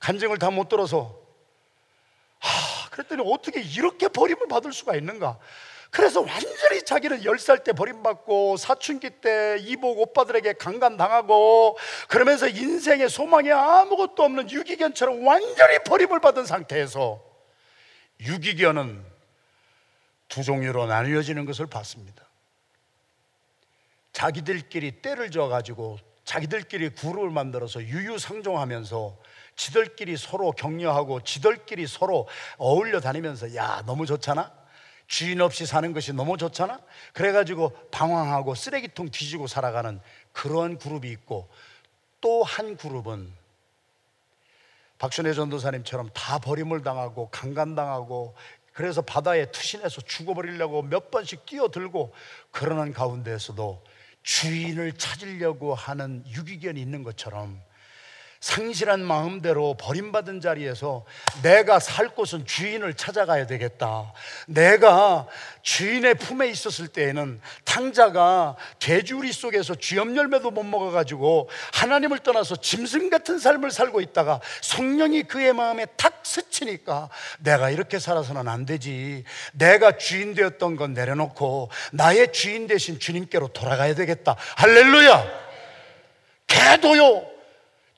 간증을 0.00 0.38
다 0.38 0.50
못 0.50 0.68
들어서. 0.68 1.18
하, 2.38 2.90
그랬더니 2.90 3.22
어떻게 3.26 3.60
이렇게 3.62 4.08
버림을 4.08 4.48
받을 4.48 4.72
수가 4.72 4.96
있는가? 4.96 5.38
그래서 5.94 6.22
완전히 6.22 6.82
자기는 6.84 7.20
10살 7.20 7.62
때 7.62 7.72
버림받고 7.72 8.56
사춘기 8.56 9.10
때 9.10 9.58
이복 9.60 10.00
오빠들에게 10.00 10.54
강간당하고 10.54 11.78
그러면서 12.08 12.48
인생의 12.48 13.08
소망이 13.08 13.52
아무것도 13.52 14.24
없는 14.24 14.50
유기견처럼 14.50 15.24
완전히 15.24 15.78
버림을 15.84 16.18
받은 16.18 16.46
상태에서 16.46 17.22
유기견은 18.18 19.04
두 20.26 20.42
종류로 20.42 20.86
나뉘어지는 20.86 21.44
것을 21.44 21.68
봤습니다. 21.68 22.24
자기들끼리 24.12 25.00
때를 25.00 25.30
져가지고 25.30 25.98
자기들끼리 26.24 26.90
그룹을 26.90 27.30
만들어서 27.30 27.80
유유상종하면서 27.80 29.16
지들끼리 29.54 30.16
서로 30.16 30.50
격려하고 30.50 31.22
지들끼리 31.22 31.86
서로 31.86 32.26
어울려 32.58 32.98
다니면서 32.98 33.54
야 33.54 33.84
너무 33.86 34.06
좋잖아 34.06 34.63
주인 35.06 35.40
없이 35.40 35.66
사는 35.66 35.92
것이 35.92 36.12
너무 36.12 36.36
좋잖아? 36.36 36.80
그래가지고 37.12 37.70
방황하고 37.90 38.54
쓰레기통 38.54 39.10
뒤지고 39.10 39.46
살아가는 39.46 40.00
그런 40.32 40.78
그룹이 40.78 41.10
있고 41.10 41.48
또 42.20 42.42
한 42.42 42.76
그룹은 42.76 43.32
박순애 44.98 45.34
전도사님처럼 45.34 46.10
다 46.14 46.38
버림을 46.38 46.82
당하고 46.82 47.28
강간당하고 47.28 48.34
그래서 48.72 49.02
바다에 49.02 49.50
투신해서 49.50 50.00
죽어버리려고 50.02 50.82
몇 50.82 51.10
번씩 51.10 51.46
뛰어들고 51.46 52.12
그러는 52.50 52.92
가운데에서도 52.92 53.84
주인을 54.22 54.92
찾으려고 54.94 55.74
하는 55.74 56.24
유기견이 56.26 56.80
있는 56.80 57.02
것처럼 57.02 57.60
상실한 58.44 59.02
마음대로 59.02 59.74
버림받은 59.80 60.42
자리에서 60.42 61.06
내가 61.42 61.78
살 61.78 62.10
곳은 62.10 62.44
주인을 62.44 62.92
찾아가야 62.92 63.46
되겠다. 63.46 64.12
내가 64.46 65.26
주인의 65.62 66.16
품에 66.16 66.48
있었을 66.48 66.88
때에는 66.88 67.40
탕자가 67.64 68.56
돼지우리 68.80 69.32
속에서 69.32 69.74
쥐염 69.74 70.14
열매도 70.14 70.50
못 70.50 70.62
먹어가지고 70.62 71.48
하나님을 71.72 72.18
떠나서 72.18 72.56
짐승 72.56 73.08
같은 73.08 73.38
삶을 73.38 73.70
살고 73.70 74.02
있다가 74.02 74.42
성령이 74.60 75.22
그의 75.22 75.54
마음에 75.54 75.86
탁 75.96 76.20
스치니까 76.22 77.08
내가 77.38 77.70
이렇게 77.70 77.98
살아서는 77.98 78.46
안 78.46 78.66
되지. 78.66 79.24
내가 79.54 79.96
주인 79.96 80.34
되었던 80.34 80.76
건 80.76 80.92
내려놓고 80.92 81.70
나의 81.92 82.30
주인 82.34 82.66
대신 82.66 82.98
주님께로 82.98 83.48
돌아가야 83.48 83.94
되겠다. 83.94 84.36
할렐루야! 84.56 85.44
개도요. 86.46 87.33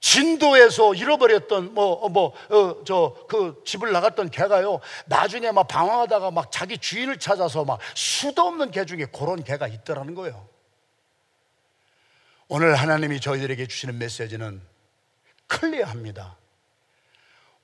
진도에서 0.07 0.95
잃어버렸던 0.95 1.75
뭐 1.75 2.09
뭐저그 2.09 2.95
어, 2.95 3.27
그 3.27 3.63
집을 3.65 3.91
나갔던 3.91 4.31
개가요 4.31 4.79
나중에 5.07 5.51
막 5.51 5.67
방황하다가 5.67 6.31
막 6.31 6.53
자기 6.53 6.79
주인을 6.79 7.19
찾아서 7.19 7.65
막 7.65 7.81
수도 7.97 8.43
없는 8.43 8.71
개 8.71 8.85
중에 8.85 9.07
그런 9.07 9.43
개가 9.43 9.67
있더라는 9.67 10.15
거예요. 10.15 10.49
오늘 12.47 12.77
하나님이 12.77 13.19
저희들에게 13.19 13.67
주시는 13.67 13.99
메시지는 13.99 14.63
clear합니다. 15.49 16.37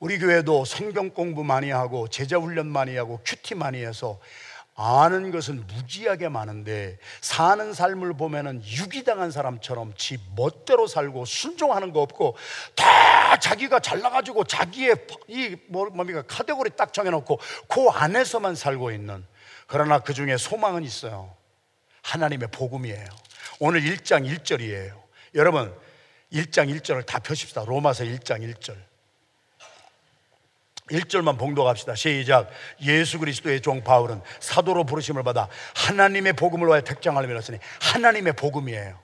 우리 0.00 0.18
교회도 0.18 0.64
성경 0.64 1.11
공부 1.11 1.44
많이 1.44 1.70
하고 1.70 2.09
제자 2.09 2.38
훈련 2.38 2.66
많이 2.66 2.96
하고 2.96 3.20
QT 3.24 3.54
많이 3.55 3.85
해서 3.85 4.18
아는 4.74 5.30
것은 5.30 5.66
무지하게 5.66 6.28
많은데 6.28 6.98
사는 7.20 7.72
삶을 7.72 8.14
보면은 8.14 8.62
유기당한 8.64 9.30
사람처럼 9.30 9.92
지 9.96 10.18
멋대로 10.35 10.87
살고 10.87 11.26
순종하는 11.26 11.92
거 11.92 12.00
없고 12.00 12.37
다 12.74 13.38
자기가 13.38 13.80
잘나가지고 13.80 14.44
자기의 14.44 14.96
이 15.28 15.56
뭐, 15.68 15.90
뭡니까 15.90 16.22
카테고리 16.26 16.70
딱 16.76 16.92
정해놓고 16.92 17.38
그 17.68 17.88
안에서만 17.88 18.54
살고 18.54 18.92
있는 18.92 19.26
그러나 19.66 19.98
그 19.98 20.14
중에 20.14 20.37
소망은 20.37 20.85
있어요. 20.85 21.35
하나님의 22.02 22.48
복음이에요. 22.50 23.06
오늘 23.58 23.82
1장 23.82 24.26
1절이에요. 24.26 25.00
여러분 25.35 25.74
1장 26.32 26.74
1절을 26.74 27.04
다 27.04 27.18
펴십시다. 27.18 27.64
로마서 27.66 28.04
1장 28.04 28.40
1절. 28.40 28.91
1절만 30.90 31.38
봉독합시다. 31.38 31.94
시작. 31.94 32.50
예수 32.82 33.18
그리스도의 33.18 33.60
종 33.60 33.82
바울은 33.84 34.20
사도로 34.40 34.84
부르심을 34.84 35.22
받아 35.22 35.48
하나님의 35.74 36.34
복음을 36.34 36.66
위하여 36.66 36.80
택정함을 36.82 37.24
입었으니 37.26 37.58
하나님의 37.80 38.34
복음이에요. 38.34 38.98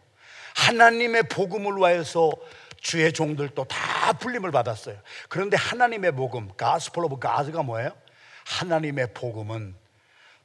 하나님의 0.55 1.25
복음을 1.25 1.77
위하여서 1.77 2.33
주의 2.81 3.13
종들도 3.13 3.65
다 3.65 4.13
불림을 4.15 4.51
받았어요. 4.51 4.97
그런데 5.29 5.57
하나님의 5.57 6.13
복음, 6.13 6.51
gospel 6.57 7.05
of 7.05 7.19
God이 7.19 7.63
뭐예요? 7.63 7.93
하나님의 8.45 9.15
복음은 9.15 9.75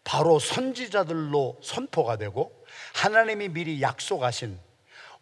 바로 0.03 0.39
선지자들로 0.39 1.59
선포가 1.63 2.17
되고 2.17 2.65
하나님이 2.93 3.49
미리 3.49 3.81
약속하신 3.81 4.59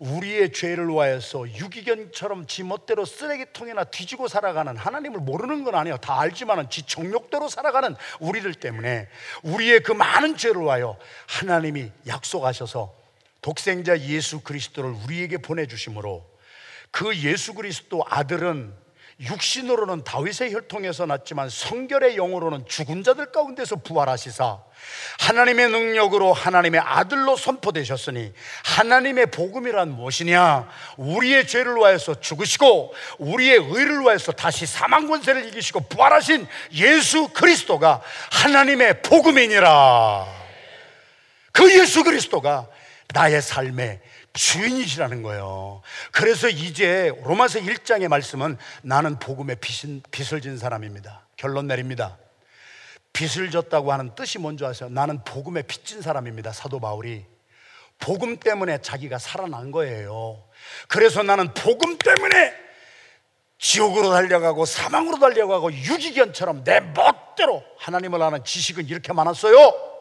우리의 0.02 0.52
죄를 0.52 0.90
위하여서 0.90 1.48
유기견처럼 1.50 2.48
지 2.48 2.64
멋대로 2.64 3.06
쓰레기통이나 3.06 3.84
뒤지고 3.86 4.28
살아가는 4.28 4.76
하나님을 4.76 5.20
모르는 5.20 5.64
건 5.64 5.76
아니에요. 5.76 5.98
다 5.98 6.20
알지만은 6.20 6.72
지 6.72 6.84
정욕대로 6.84 7.48
살아가는 7.48 7.96
우리들 8.20 8.56
때문에 8.56 9.08
우리의 9.44 9.82
그 9.82 9.92
많은 9.92 10.38
죄를 10.38 10.62
위하여 10.62 10.98
하나님이 11.28 11.92
약속하셔서 12.08 12.96
독생자 13.44 14.00
예수 14.00 14.42
그리스도를 14.42 14.90
우리에게 15.06 15.38
보내주심으로 15.38 16.28
그 16.90 17.16
예수 17.18 17.54
그리스도 17.54 18.04
아들은 18.08 18.74
육신으로는 19.22 20.04
다윗의 20.04 20.52
혈통에서 20.54 21.06
났지만 21.06 21.48
성결의 21.50 22.16
영으로는 22.16 22.66
죽은 22.68 23.04
자들 23.04 23.32
가운데서 23.32 23.78
부활하시사 23.78 24.60
하나님의 25.20 25.70
능력으로 25.70 26.34
하나님의 26.34 26.82
아들로 26.82 27.36
선포되셨으니 27.36 28.34
하나님의 28.64 29.28
복음이란 29.28 29.92
무엇이냐? 29.92 30.68
우리의 30.98 31.48
죄를 31.48 31.76
위하여서 31.76 32.20
죽으시고 32.20 32.96
우리의 33.20 33.58
의를 33.58 34.02
위하여서 34.02 34.32
다시 34.32 34.66
사망 34.66 35.08
권세를 35.08 35.48
이기시고 35.50 35.82
부활하신 35.82 36.48
예수 36.74 37.28
그리스도가 37.28 38.02
하나님의 38.32 39.04
복음이니라. 39.04 40.26
그 41.52 41.80
예수 41.80 42.04
그리스도가 42.04 42.68
나의 43.14 43.42
삶의 43.42 44.00
주인이시라는 44.34 45.24
거예요. 45.24 45.82
그래서 46.12 46.48
이제 46.48 47.12
로마서 47.24 47.60
1장의 47.60 48.08
말씀은 48.08 48.58
나는 48.82 49.20
복음의 49.20 49.58
빚은, 49.60 50.04
빚을 50.12 50.42
진 50.42 50.58
사람입니다. 50.58 51.26
결론 51.36 51.68
내립니다. 51.68 52.18
빚을 53.14 53.52
졌다고 53.52 53.92
하는 53.92 54.16
뜻이 54.16 54.40
뭔지 54.40 54.66
아세요? 54.66 54.90
나는 54.90 55.24
복음의 55.24 55.64
빚진 55.64 56.02
사람입니다. 56.02 56.54
사도 56.54 56.80
바울이. 56.80 57.26
복음 58.00 58.38
때문에 58.38 58.82
자기가 58.82 59.20
살아난 59.20 59.72
거예요. 59.72 60.44
그래서 60.88 61.22
나는 61.24 61.54
복음 61.54 61.98
때문에 61.98 62.56
지옥으로 63.60 64.10
달려가고 64.10 64.66
사망으로 64.66 65.20
달려가고 65.20 65.72
유기견처럼 65.72 66.64
내 66.64 66.80
멋대로 66.80 67.64
하나님을 67.78 68.22
아는 68.22 68.44
지식은 68.44 68.88
이렇게 68.88 69.14
많았어요. 69.14 69.92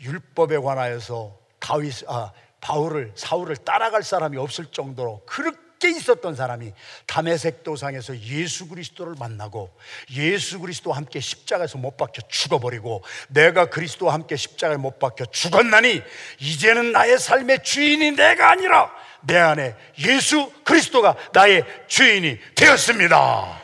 율법에 0.00 0.58
관하여서 0.58 1.43
다윗 1.64 2.04
아 2.08 2.30
바울을 2.60 3.12
사울을 3.14 3.56
따라갈 3.56 4.02
사람이 4.02 4.36
없을 4.36 4.66
정도로 4.66 5.22
그렇게 5.24 5.90
있었던 5.90 6.34
사람이 6.34 6.72
담에색 7.06 7.64
도상에서 7.64 8.18
예수 8.18 8.68
그리스도를 8.68 9.14
만나고 9.18 9.74
예수 10.12 10.58
그리스도와 10.58 10.98
함께 10.98 11.20
십자가에서 11.20 11.78
못 11.78 11.96
박혀 11.96 12.20
죽어버리고 12.28 13.02
내가 13.28 13.70
그리스도와 13.70 14.12
함께 14.12 14.36
십자가에 14.36 14.76
못 14.76 14.98
박혀 14.98 15.24
죽었나니 15.24 16.02
이제는 16.38 16.92
나의 16.92 17.18
삶의 17.18 17.64
주인이 17.64 18.12
내가 18.12 18.50
아니라 18.50 18.90
내 19.22 19.38
안에 19.38 19.74
예수 20.00 20.52
그리스도가 20.64 21.16
나의 21.32 21.64
주인이 21.86 22.38
되었습니다. 22.54 23.60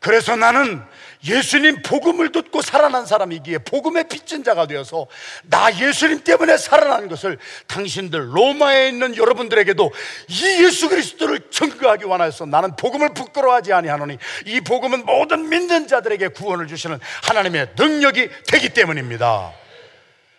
그래서 0.00 0.34
나는 0.34 0.84
예수님 1.26 1.82
복음을 1.82 2.32
듣고 2.32 2.60
살아난 2.60 3.06
사람이기에 3.06 3.58
복음의 3.58 4.08
빚진 4.08 4.44
자가 4.44 4.66
되어서 4.66 5.06
나 5.44 5.74
예수님 5.74 6.22
때문에 6.22 6.56
살아난 6.56 7.08
것을 7.08 7.38
당신들 7.66 8.36
로마에 8.36 8.88
있는 8.88 9.16
여러분들에게도 9.16 9.90
이 10.28 10.64
예수 10.64 10.88
그리스도를 10.88 11.50
증거하기 11.50 12.04
원하여서 12.04 12.46
나는 12.46 12.76
복음을 12.76 13.14
부끄러워하지 13.14 13.72
아니하노니 13.72 14.18
이 14.46 14.60
복음은 14.60 15.06
모든 15.06 15.48
믿는 15.48 15.88
자들에게 15.88 16.28
구원을 16.28 16.66
주시는 16.66 16.98
하나님의 17.22 17.74
능력이 17.76 18.28
되기 18.46 18.68
때문입니다. 18.70 19.52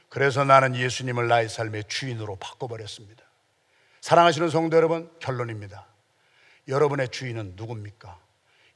그래서 0.10 0.46
나는 0.46 0.76
예수님을 0.76 1.28
나의 1.28 1.50
삶의 1.50 1.86
주인으로 1.88 2.38
바꿔버렸습니다. 2.38 3.24
사랑하시는 4.02 4.50
성도 4.50 4.78
여러분, 4.78 5.10
결론입니다. 5.20 5.88
여러분의 6.68 7.10
주인은 7.10 7.54
누굽니까? 7.56 8.18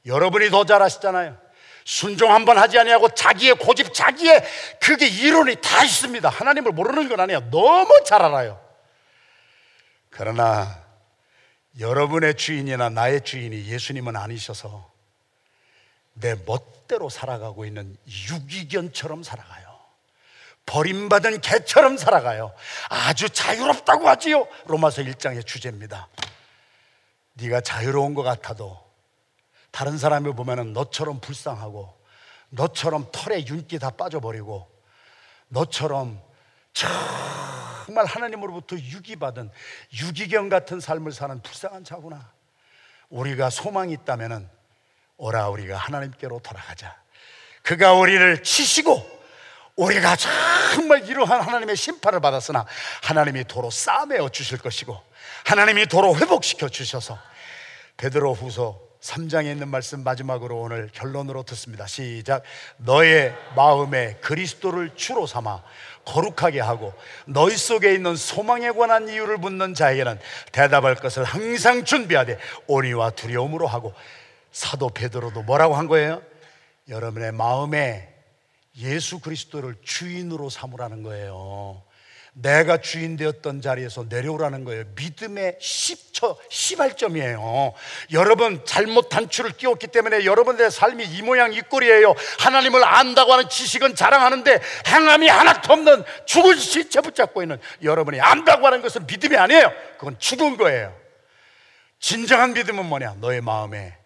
여러분이 0.06 0.50
더 0.50 0.64
잘 0.64 0.82
아시잖아요. 0.82 1.49
순종 1.90 2.32
한번 2.32 2.56
하지 2.56 2.78
아니하고 2.78 3.08
자기의 3.08 3.56
고집, 3.56 3.92
자기의 3.92 4.44
그게 4.80 5.08
이론이 5.08 5.56
다 5.56 5.82
있습니다. 5.82 6.28
하나님을 6.28 6.70
모르는 6.70 7.08
건 7.08 7.18
아니에요. 7.18 7.50
너무 7.50 7.88
잘 8.06 8.22
알아요. 8.22 8.64
그러나 10.08 10.84
여러분의 11.80 12.36
주인이나 12.36 12.90
나의 12.90 13.22
주인이 13.22 13.66
예수님은 13.66 14.14
아니셔서 14.14 14.88
내 16.12 16.36
멋대로 16.46 17.08
살아가고 17.08 17.64
있는 17.64 17.96
유기견처럼 18.06 19.24
살아가요. 19.24 19.76
버림받은 20.66 21.40
개처럼 21.40 21.96
살아가요. 21.96 22.54
아주 22.88 23.28
자유롭다고 23.28 24.08
하지요. 24.08 24.46
로마서 24.66 25.02
1장의 25.02 25.44
주제입니다. 25.44 26.06
네가 27.34 27.62
자유로운 27.62 28.14
것 28.14 28.22
같아도 28.22 28.89
다른 29.70 29.98
사람을 29.98 30.34
보면은 30.34 30.72
너처럼 30.72 31.20
불쌍하고 31.20 31.98
너처럼 32.50 33.08
털에 33.12 33.44
윤기 33.46 33.78
다 33.78 33.90
빠져버리고 33.90 34.68
너처럼 35.48 36.20
정말 36.72 38.06
하나님으로부터 38.06 38.76
유기받은 38.76 39.50
유기견 40.00 40.48
같은 40.48 40.80
삶을 40.80 41.12
사는 41.12 41.40
불쌍한 41.42 41.84
자구나. 41.84 42.32
우리가 43.08 43.50
소망이 43.50 43.92
있다면은 43.92 44.48
오라 45.16 45.48
우리가 45.48 45.76
하나님께로 45.76 46.40
돌아가자. 46.40 46.96
그가 47.62 47.92
우리를 47.94 48.42
치시고 48.42 49.20
우리가 49.76 50.16
정말 50.16 51.06
이러한 51.08 51.40
하나님의 51.40 51.76
심판을 51.76 52.20
받았으나 52.20 52.66
하나님이 53.02 53.44
도로 53.44 53.70
싸매어 53.70 54.28
주실 54.28 54.58
것이고 54.58 55.00
하나님이 55.44 55.86
도로 55.86 56.16
회복시켜 56.16 56.68
주셔서 56.68 57.18
베드로 57.96 58.34
후서 58.34 58.89
3장에 59.00 59.46
있는 59.46 59.68
말씀 59.68 60.04
마지막으로 60.04 60.60
오늘 60.60 60.90
결론으로 60.92 61.42
듣습니다. 61.44 61.86
시작. 61.86 62.42
너의 62.76 63.34
마음에 63.56 64.16
그리스도를 64.20 64.94
주로 64.94 65.26
삼아 65.26 65.62
거룩하게 66.04 66.60
하고 66.60 66.92
너희 67.26 67.56
속에 67.56 67.94
있는 67.94 68.14
소망에 68.16 68.70
관한 68.72 69.08
이유를 69.08 69.38
묻는 69.38 69.74
자에게는 69.74 70.18
대답할 70.52 70.96
것을 70.96 71.24
항상 71.24 71.84
준비하되 71.84 72.38
온유와 72.66 73.10
두려움으로 73.10 73.66
하고 73.66 73.94
사도 74.52 74.90
베드로도 74.90 75.42
뭐라고 75.42 75.76
한 75.76 75.86
거예요? 75.86 76.22
여러분의 76.88 77.32
마음에 77.32 78.12
예수 78.78 79.20
그리스도를 79.20 79.76
주인으로 79.82 80.50
삼으라는 80.50 81.02
거예요. 81.02 81.82
내가 82.32 82.78
주인 82.78 83.16
되었던 83.16 83.60
자리에서 83.60 84.06
내려오라는 84.08 84.64
거예요. 84.64 84.84
믿음의 84.94 85.58
10초, 85.60 86.38
10할점이에요. 86.48 87.72
여러분, 88.12 88.64
잘못 88.64 89.08
단추를 89.08 89.52
끼웠기 89.52 89.88
때문에 89.88 90.24
여러분들의 90.24 90.70
삶이 90.70 91.04
이 91.04 91.22
모양 91.22 91.52
이 91.52 91.60
꼴이에요. 91.60 92.14
하나님을 92.38 92.84
안다고 92.84 93.32
하는 93.32 93.48
지식은 93.48 93.94
자랑하는데 93.94 94.60
행함이 94.86 95.28
하나도 95.28 95.72
없는 95.72 96.04
죽은 96.26 96.56
시체 96.56 97.00
붙잡고 97.00 97.42
있는 97.42 97.58
여러분이 97.82 98.20
안다고 98.20 98.66
하는 98.66 98.80
것은 98.82 99.06
믿음이 99.06 99.36
아니에요. 99.36 99.72
그건 99.98 100.18
죽은 100.18 100.56
거예요. 100.56 100.96
진정한 101.98 102.54
믿음은 102.54 102.86
뭐냐? 102.86 103.16
너의 103.20 103.40
마음에 103.40 103.96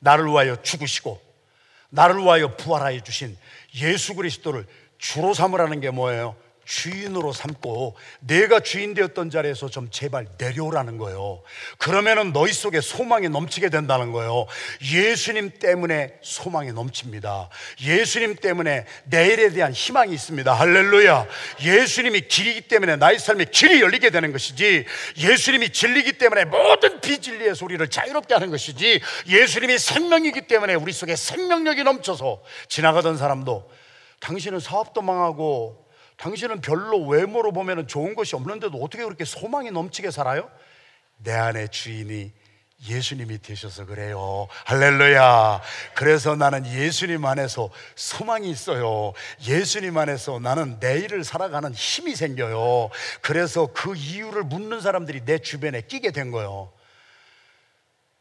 나를 0.00 0.26
위하여 0.26 0.60
죽으시고 0.62 1.20
나를 1.90 2.18
위하여 2.18 2.56
부활하여 2.56 3.00
주신 3.00 3.36
예수 3.76 4.14
그리스도를 4.14 4.66
주로 4.98 5.34
삼으라는 5.34 5.80
게 5.80 5.90
뭐예요? 5.90 6.36
주인으로 6.66 7.32
삼고 7.32 7.96
내가 8.20 8.60
주인 8.60 8.92
되었던 8.92 9.30
자리에서 9.30 9.70
좀 9.70 9.88
제발 9.90 10.26
내려오라는 10.36 10.98
거예요. 10.98 11.42
그러면은 11.78 12.32
너희 12.32 12.52
속에 12.52 12.80
소망이 12.80 13.28
넘치게 13.28 13.70
된다는 13.70 14.12
거예요. 14.12 14.46
예수님 14.82 15.52
때문에 15.58 16.18
소망이 16.22 16.72
넘칩니다. 16.72 17.48
예수님 17.82 18.36
때문에 18.36 18.84
내일에 19.04 19.50
대한 19.50 19.72
희망이 19.72 20.12
있습니다. 20.12 20.52
할렐루야. 20.52 21.26
예수님이 21.62 22.22
길이기 22.22 22.62
때문에 22.62 22.96
나의 22.96 23.18
삶에 23.18 23.46
길이 23.46 23.80
열리게 23.80 24.10
되는 24.10 24.32
것이지 24.32 24.84
예수님이 25.18 25.70
진리기 25.70 26.14
때문에 26.14 26.44
모든 26.44 27.00
비진리의 27.00 27.54
소리를 27.54 27.88
자유롭게 27.88 28.34
하는 28.34 28.50
것이지 28.50 29.00
예수님이 29.28 29.78
생명이기 29.78 30.48
때문에 30.48 30.74
우리 30.74 30.92
속에 30.92 31.14
생명력이 31.14 31.84
넘쳐서 31.84 32.42
지나가던 32.68 33.16
사람도 33.16 33.70
당신은 34.18 34.58
사업도 34.58 35.02
망하고 35.02 35.85
당신은 36.16 36.60
별로 36.60 37.06
외모로 37.06 37.52
보면 37.52 37.88
좋은 37.88 38.14
것이 38.14 38.36
없는데도 38.36 38.78
어떻게 38.78 39.04
그렇게 39.04 39.24
소망이 39.24 39.70
넘치게 39.70 40.10
살아요? 40.10 40.50
내 41.18 41.32
안에 41.32 41.68
주인이 41.68 42.32
예수님이 42.88 43.40
되셔서 43.40 43.86
그래요. 43.86 44.48
할렐루야. 44.66 45.62
그래서 45.94 46.36
나는 46.36 46.66
예수님 46.66 47.24
안에서 47.24 47.70
소망이 47.94 48.50
있어요. 48.50 49.14
예수님 49.46 49.96
안에서 49.96 50.38
나는 50.40 50.76
내일을 50.78 51.24
살아가는 51.24 51.72
힘이 51.72 52.14
생겨요. 52.14 52.90
그래서 53.22 53.68
그 53.72 53.96
이유를 53.96 54.44
묻는 54.44 54.80
사람들이 54.80 55.24
내 55.24 55.38
주변에 55.38 55.80
끼게 55.80 56.10
된 56.10 56.30
거예요. 56.30 56.70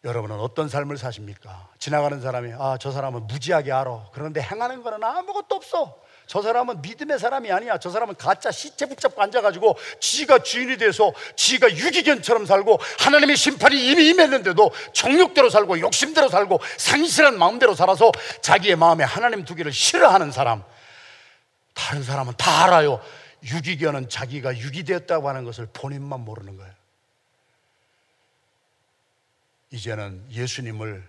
여러분은 0.05 0.39
어떤 0.39 0.69
삶을 0.69 0.97
사십니까? 0.97 1.67
지나가는 1.79 2.21
사람이, 2.21 2.53
아, 2.57 2.77
저 2.79 2.91
사람은 2.91 3.27
무지하게 3.27 3.71
알아. 3.71 4.09
그런데 4.13 4.39
행하는 4.39 4.83
거는 4.83 5.03
아무것도 5.03 5.55
없어. 5.55 5.97
저 6.27 6.41
사람은 6.41 6.81
믿음의 6.81 7.19
사람이 7.19 7.51
아니야. 7.51 7.77
저 7.77 7.89
사람은 7.89 8.15
가짜 8.15 8.51
시체 8.51 8.87
붙잡고 8.87 9.21
앉아가지고 9.21 9.77
지가 9.99 10.39
주인이 10.39 10.77
돼서 10.77 11.13
지가 11.35 11.75
유기견처럼 11.75 12.45
살고 12.45 12.79
하나님의 12.99 13.37
심판이 13.37 13.91
이미 13.91 14.09
임했는데도 14.09 14.71
정욕대로 14.93 15.49
살고 15.49 15.79
욕심대로 15.79 16.29
살고 16.29 16.59
상실한 16.77 17.37
마음대로 17.37 17.75
살아서 17.75 18.11
자기의 18.41 18.75
마음에 18.75 19.03
하나님 19.03 19.45
두기를 19.45 19.71
싫어하는 19.71 20.31
사람. 20.31 20.63
다른 21.73 22.03
사람은 22.03 22.33
다 22.37 22.65
알아요. 22.65 23.01
유기견은 23.43 24.09
자기가 24.09 24.57
유기되었다고 24.57 25.29
하는 25.29 25.43
것을 25.43 25.67
본인만 25.71 26.21
모르는 26.21 26.57
거예요. 26.57 26.73
이제는 29.71 30.25
예수님을 30.31 31.03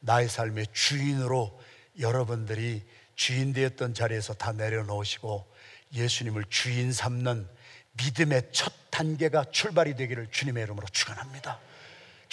나의 0.00 0.28
삶의 0.28 0.66
주인으로 0.72 1.58
여러분들이 1.98 2.82
주인 3.20 3.52
되었던 3.52 3.92
자리에서 3.92 4.32
다 4.32 4.52
내려놓으시고 4.52 5.46
예수님을 5.92 6.44
주인 6.48 6.90
삼는 6.90 7.46
믿음의 8.02 8.44
첫 8.50 8.72
단계가 8.88 9.44
출발이 9.50 9.94
되기를 9.94 10.28
주님의 10.30 10.62
이름으로 10.62 10.86
축원합니다. 10.90 11.58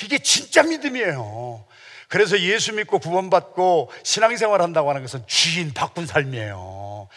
이게 0.02 0.18
진짜 0.20 0.64
믿음이에요. 0.64 1.66
그래서 2.08 2.40
예수 2.40 2.72
믿고 2.72 3.00
구원받고 3.00 3.92
신앙생활 4.04 4.62
한다고 4.62 4.90
하는 4.90 5.02
것은 5.02 5.28
주인 5.28 5.74
바꾼 5.74 6.08
삶이에요. 6.08 7.10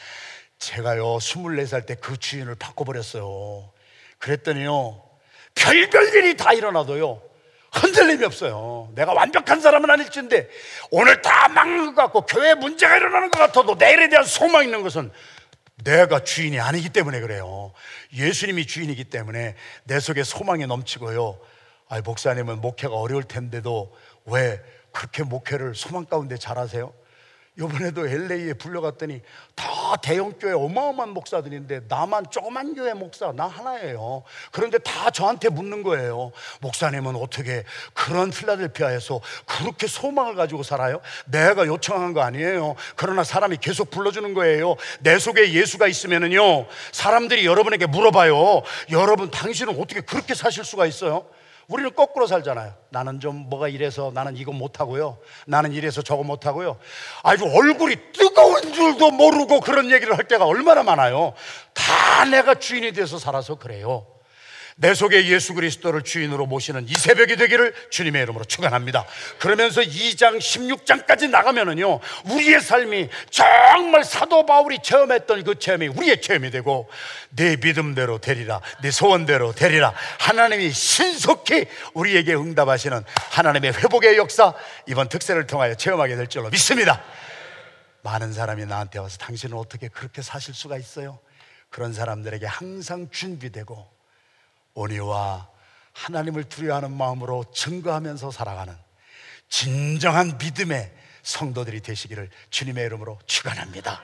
제가요, 0.58 1.18
24살 1.18 1.86
때 1.86 1.94
그 1.94 2.16
주인을 2.16 2.56
바꿔버렸어요. 2.56 3.72
그랬더니요, 4.18 5.00
별별 5.54 6.12
일이 6.16 6.36
다 6.36 6.52
일어나도요, 6.52 7.22
흔들림이 7.72 8.24
없어요. 8.24 8.90
내가 8.94 9.12
완벽한 9.12 9.60
사람은 9.60 9.90
아닐진데, 9.90 10.48
오늘 10.90 11.22
다 11.22 11.48
망한 11.48 11.94
것 11.94 12.02
같고, 12.02 12.26
교회에 12.26 12.54
문제가 12.54 12.96
일어나는 12.96 13.30
것 13.30 13.38
같아도 13.38 13.74
내일에 13.74 14.08
대한 14.08 14.24
소망이 14.24 14.66
있는 14.66 14.82
것은 14.82 15.10
내가 15.84 16.22
주인이 16.24 16.60
아니기 16.60 16.90
때문에 16.90 17.20
그래요. 17.20 17.72
예수님이 18.12 18.66
주인이기 18.66 19.04
때문에 19.04 19.54
내 19.84 20.00
속에 20.00 20.24
소망이 20.24 20.66
넘치고요. 20.66 21.38
아, 21.88 22.00
목사님은 22.02 22.60
목회가 22.60 22.94
어려울 22.94 23.24
텐데도 23.24 23.94
왜 24.26 24.60
그렇게 24.92 25.22
목회를 25.22 25.74
소망 25.74 26.04
가운데 26.04 26.36
잘하세요? 26.36 26.92
이번에도 27.58 28.06
LA에 28.06 28.54
불려갔더니 28.54 29.20
다 29.56 29.96
대형교회 29.96 30.52
어마어마한 30.52 31.10
목사들인데 31.10 31.82
나만 31.88 32.30
조그만 32.30 32.74
교회 32.74 32.94
목사 32.94 33.32
나 33.32 33.48
하나예요. 33.48 34.22
그런데 34.52 34.78
다 34.78 35.10
저한테 35.10 35.48
묻는 35.48 35.82
거예요. 35.82 36.30
목사님은 36.60 37.16
어떻게 37.16 37.64
그런 37.92 38.30
필라델피아에서 38.30 39.20
그렇게 39.46 39.88
소망을 39.88 40.36
가지고 40.36 40.62
살아요? 40.62 41.00
내가 41.26 41.66
요청한 41.66 42.12
거 42.12 42.20
아니에요. 42.22 42.76
그러나 42.94 43.24
사람이 43.24 43.56
계속 43.56 43.90
불러주는 43.90 44.32
거예요. 44.32 44.76
내 45.00 45.18
속에 45.18 45.52
예수가 45.52 45.88
있으면은요 45.88 46.66
사람들이 46.92 47.44
여러분에게 47.46 47.86
물어봐요. 47.86 48.62
여러분 48.92 49.30
당신은 49.30 49.80
어떻게 49.80 50.00
그렇게 50.00 50.34
사실 50.34 50.64
수가 50.64 50.86
있어요? 50.86 51.26
우리는 51.70 51.94
거꾸로 51.94 52.26
살잖아요. 52.26 52.74
나는 52.90 53.20
좀 53.20 53.48
뭐가 53.48 53.68
이래서 53.68 54.10
나는 54.12 54.36
이거 54.36 54.52
못하고요. 54.52 55.18
나는 55.46 55.72
이래서 55.72 56.02
저거 56.02 56.24
못하고요. 56.24 56.78
아주 57.22 57.44
얼굴이 57.44 57.96
뜨거운 58.12 58.72
줄도 58.72 59.12
모르고 59.12 59.60
그런 59.60 59.90
얘기를 59.90 60.18
할 60.18 60.26
때가 60.26 60.46
얼마나 60.46 60.82
많아요. 60.82 61.32
다 61.72 62.24
내가 62.24 62.56
주인이 62.56 62.92
돼서 62.92 63.18
살아서 63.18 63.54
그래요. 63.54 64.04
내 64.80 64.94
속에 64.94 65.26
예수 65.26 65.52
그리스도를 65.52 66.02
주인으로 66.02 66.46
모시는 66.46 66.88
이 66.88 66.94
새벽이 66.94 67.36
되기를 67.36 67.74
주님의 67.90 68.22
이름으로 68.22 68.46
축원합니다. 68.46 69.04
그러면서 69.38 69.82
2장 69.82 70.38
16장까지 70.38 71.28
나가면은요. 71.28 72.00
우리의 72.30 72.62
삶이 72.62 73.10
정말 73.28 74.04
사도 74.04 74.46
바울이 74.46 74.78
체험했던 74.82 75.44
그 75.44 75.58
체험이 75.58 75.88
우리의 75.88 76.22
체험이 76.22 76.50
되고 76.50 76.88
내 77.28 77.56
믿음대로 77.56 78.18
되리라. 78.18 78.62
내 78.80 78.90
소원대로 78.90 79.52
되리라. 79.52 79.92
하나님이 80.18 80.72
신속히 80.72 81.66
우리에게 81.92 82.34
응답하시는 82.34 83.04
하나님의 83.32 83.74
회복의 83.74 84.16
역사 84.16 84.54
이번 84.86 85.10
특세를 85.10 85.46
통하여 85.46 85.74
체험하게 85.74 86.16
될 86.16 86.26
줄로 86.26 86.48
믿습니다. 86.48 87.04
많은 88.02 88.32
사람이 88.32 88.64
나한테 88.64 88.98
와서 88.98 89.18
당신은 89.18 89.58
어떻게 89.58 89.88
그렇게 89.88 90.22
사실 90.22 90.54
수가 90.54 90.78
있어요? 90.78 91.18
그런 91.68 91.92
사람들에게 91.92 92.46
항상 92.46 93.10
준비되고 93.10 93.99
온유와 94.74 95.48
하나님을 95.92 96.44
두려워하는 96.44 96.92
마음으로 96.92 97.44
증거하면서 97.52 98.30
살아가는 98.30 98.74
진정한 99.48 100.38
믿음의 100.38 100.92
성도들이 101.22 101.80
되시기를 101.80 102.30
주님의 102.50 102.86
이름으로 102.86 103.18
축원합니다. 103.26 104.02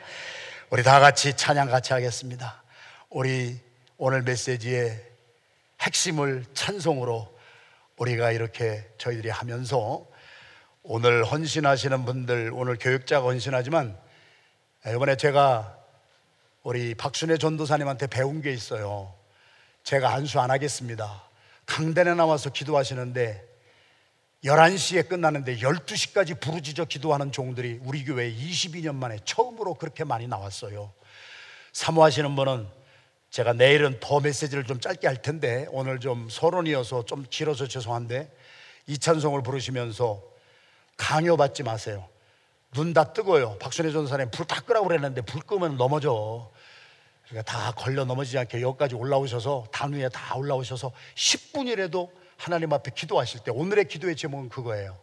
우리 0.71 0.83
다 0.83 1.01
같이 1.01 1.37
찬양 1.37 1.71
같이 1.71 1.93
하겠습니다. 1.93 2.63
우리 3.09 3.59
오늘 3.97 4.23
메시지의 4.23 5.03
핵심을 5.81 6.45
찬송으로 6.55 7.35
우리가 7.97 8.33
이렇게 8.33 8.87
저희들이 8.99 9.31
하면서 9.31 10.07
오늘 10.83 11.25
헌신하시는 11.25 12.05
분들 12.05 12.51
오늘 12.53 12.77
교육자가 12.79 13.27
헌신하지만 13.27 13.99
이번에 14.87 15.17
제가 15.17 15.77
우리 16.63 16.95
박순애 16.95 17.39
전도사님한테 17.39 18.09
배운 18.09 18.43
게 18.43 18.53
있어요. 18.53 19.15
제가 19.87 20.15
안수 20.15 20.41
안 20.41 20.51
하겠습니다. 20.51 21.23
강단에 21.65 22.15
나와서 22.15 22.51
기도하시는데 22.51 23.41
11시에 24.43 25.09
끝나는데 25.09 25.59
12시까지 25.59 26.41
부르짖어 26.41 26.87
기도하는 26.87 27.31
종들이 27.31 27.79
우리 27.85 28.05
교회에 28.05 28.35
22년 28.35 28.97
만에 28.97 29.21
처음으로 29.25 29.75
그렇게 29.75 30.03
많이 30.03 30.27
나왔어요. 30.27 30.93
사모하시는 31.73 32.35
분은 32.35 32.67
제가 33.31 33.53
내일은 33.53 34.01
더 34.01 34.19
메시지를 34.19 34.65
좀 34.65 34.81
짧게 34.81 35.07
할 35.07 35.23
텐데 35.23 35.69
오늘 35.71 36.01
좀 36.01 36.29
서론이어서 36.29 37.05
좀 37.05 37.25
길어서 37.31 37.69
죄송한데 37.69 38.29
이 38.89 38.99
찬송을 38.99 39.45
부르시면서 39.45 40.21
강요받지 40.97 41.63
마세요. 41.63 42.09
눈 42.75 42.93
다 42.93 43.13
뜨고요. 43.13 43.57
박순혜 43.61 43.93
전사님 43.93 44.33
불 44.33 44.47
다 44.47 44.61
끄라고 44.63 44.89
그랬는데 44.89 45.21
불 45.21 45.43
끄면 45.43 45.77
넘어져. 45.77 46.51
그러니까 47.29 47.51
다 47.51 47.73
걸려 47.73 48.05
넘어지지 48.05 48.39
않게 48.39 48.61
여기까지 48.61 48.95
올라오셔서 48.95 49.67
단위에 49.73 50.09
다 50.09 50.37
올라오셔서 50.37 50.93
10분이라도 51.15 52.11
하나님 52.37 52.73
앞에 52.73 52.93
기도하실 52.95 53.41
때 53.41 53.51
오늘의 53.51 53.89
기도의 53.89 54.17
제목은 54.17 54.49
그거예요. 54.49 54.99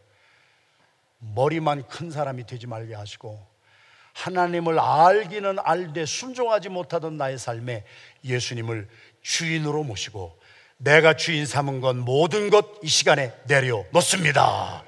머리만 1.19 1.87
큰 1.87 2.11
사람이 2.11 2.45
되지 2.45 2.67
말게 2.67 2.95
하시고 2.95 3.45
하나님을 4.13 4.79
알기는 4.79 5.57
알되 5.63 6.05
순종하지 6.05 6.69
못하던 6.69 7.17
나의 7.17 7.37
삶에 7.37 7.83
예수님을 8.23 8.87
주인으로 9.21 9.83
모시고 9.83 10.37
내가 10.77 11.15
주인 11.15 11.45
삼은 11.45 11.81
건 11.81 11.99
모든 11.99 12.49
것 12.49 12.73
이 12.83 12.87
시간에 12.87 13.33
내려놓습니다. 13.45 14.83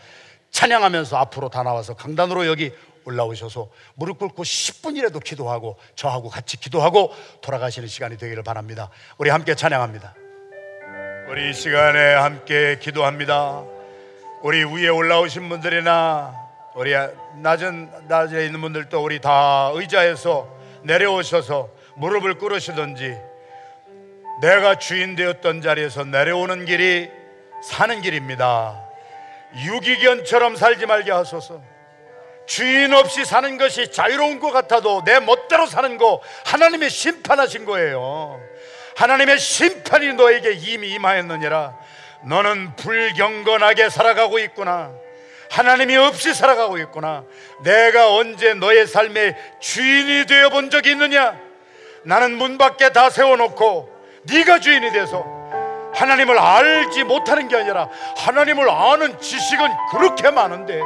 찬양하면서 0.52 1.18
앞으로 1.18 1.50
다 1.50 1.64
나와서 1.64 1.96
강단으로 1.96 2.46
여기 2.46 2.74
올라오셔서 3.06 3.70
무릎 3.96 4.20
꿇고 4.20 4.44
10분이라도 4.44 5.24
기도하고 5.24 5.78
저하고 5.96 6.30
같이 6.30 6.58
기도하고 6.58 7.14
돌아가시는 7.42 7.88
시간이 7.88 8.18
되기를 8.18 8.44
바랍니다. 8.44 8.90
우리 9.18 9.30
함께 9.30 9.56
찬양합니다. 9.56 10.16
우리 11.30 11.50
이 11.50 11.54
시간에 11.54 12.14
함께 12.14 12.78
기도합니다. 12.80 13.64
우리 14.44 14.64
위에 14.64 14.90
올라오신 14.90 15.50
분들이나 15.50 16.36
우리 16.76 16.94
낮은 17.38 18.08
낮에 18.08 18.46
있는 18.46 18.62
분들도 18.62 19.04
우리 19.04 19.20
다 19.20 19.72
의자에서 19.74 20.48
내려오셔서 20.84 21.70
무릎을 21.96 22.38
꿇으시든지 22.38 23.18
내가 24.42 24.76
주인 24.76 25.16
되었던 25.16 25.62
자리에서 25.62 26.04
내려오는 26.04 26.66
길이 26.66 27.10
사는 27.64 28.02
길입니다. 28.02 28.84
유기견처럼 29.66 30.56
살지 30.58 30.86
말게 30.86 31.12
하소서. 31.12 31.62
주인 32.46 32.94
없이 32.94 33.26
사는 33.26 33.58
것이 33.58 33.92
자유로운 33.92 34.40
것 34.40 34.52
같아도 34.52 35.04
내 35.04 35.20
멋대로 35.20 35.66
사는 35.66 35.98
거 35.98 36.22
하나님의 36.46 36.90
심판하신 36.90 37.66
거예요. 37.66 38.40
하나님의 38.96 39.40
심판이 39.40 40.14
너에게 40.14 40.54
이미 40.54 40.92
임하였느니라. 40.92 41.74
너는 42.24 42.76
불경건하게 42.76 43.90
살아가고 43.90 44.40
있구나. 44.40 44.92
하나님이 45.50 45.96
없이 45.98 46.34
살아가고 46.34 46.78
있구나. 46.80 47.24
내가 47.64 48.14
언제 48.14 48.54
너의 48.54 48.88
삶의 48.88 49.36
주인이 49.60 50.26
되어 50.26 50.50
본 50.50 50.70
적이 50.70 50.92
있느냐? 50.92 51.36
나는 52.04 52.38
문 52.38 52.58
밖에 52.58 52.92
다 52.92 53.10
세워놓고 53.10 53.90
네가 54.24 54.60
주인이 54.60 54.92
돼서 54.92 55.24
하나님을 55.94 56.38
알지 56.38 57.04
못하는 57.04 57.48
게 57.48 57.56
아니라 57.56 57.90
하나님을 58.18 58.70
아는 58.70 59.20
지식은 59.20 59.68
그렇게 59.92 60.30
많은데 60.30 60.80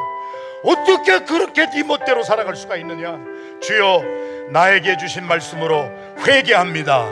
어떻게 0.63 1.19
그렇게 1.19 1.69
네 1.69 1.83
멋대로 1.83 2.23
살아갈 2.23 2.55
수가 2.55 2.75
있느냐? 2.77 3.17
주여 3.61 4.03
나에게 4.51 4.97
주신 4.97 5.25
말씀으로 5.25 5.89
회개합니다. 6.25 7.05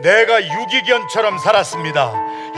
내가 0.00 0.42
유기견처럼 0.42 1.38
살았습니다. 1.38 2.12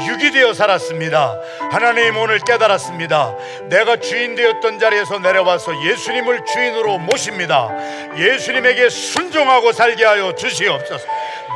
육이 0.06 0.30
되어 0.32 0.54
살았습니다. 0.54 1.34
하나님 1.70 2.16
오늘 2.16 2.38
깨달았습니다. 2.38 3.34
내가 3.68 3.96
주인 3.96 4.34
되었던 4.34 4.78
자리에서 4.78 5.18
내려와서 5.18 5.72
예수님을 5.84 6.44
주인으로 6.44 6.98
모십니다. 6.98 7.68
예수님에게 8.16 8.88
순종하고 8.88 9.72
살게 9.72 10.04
하여 10.04 10.34
주시옵소서. 10.34 11.06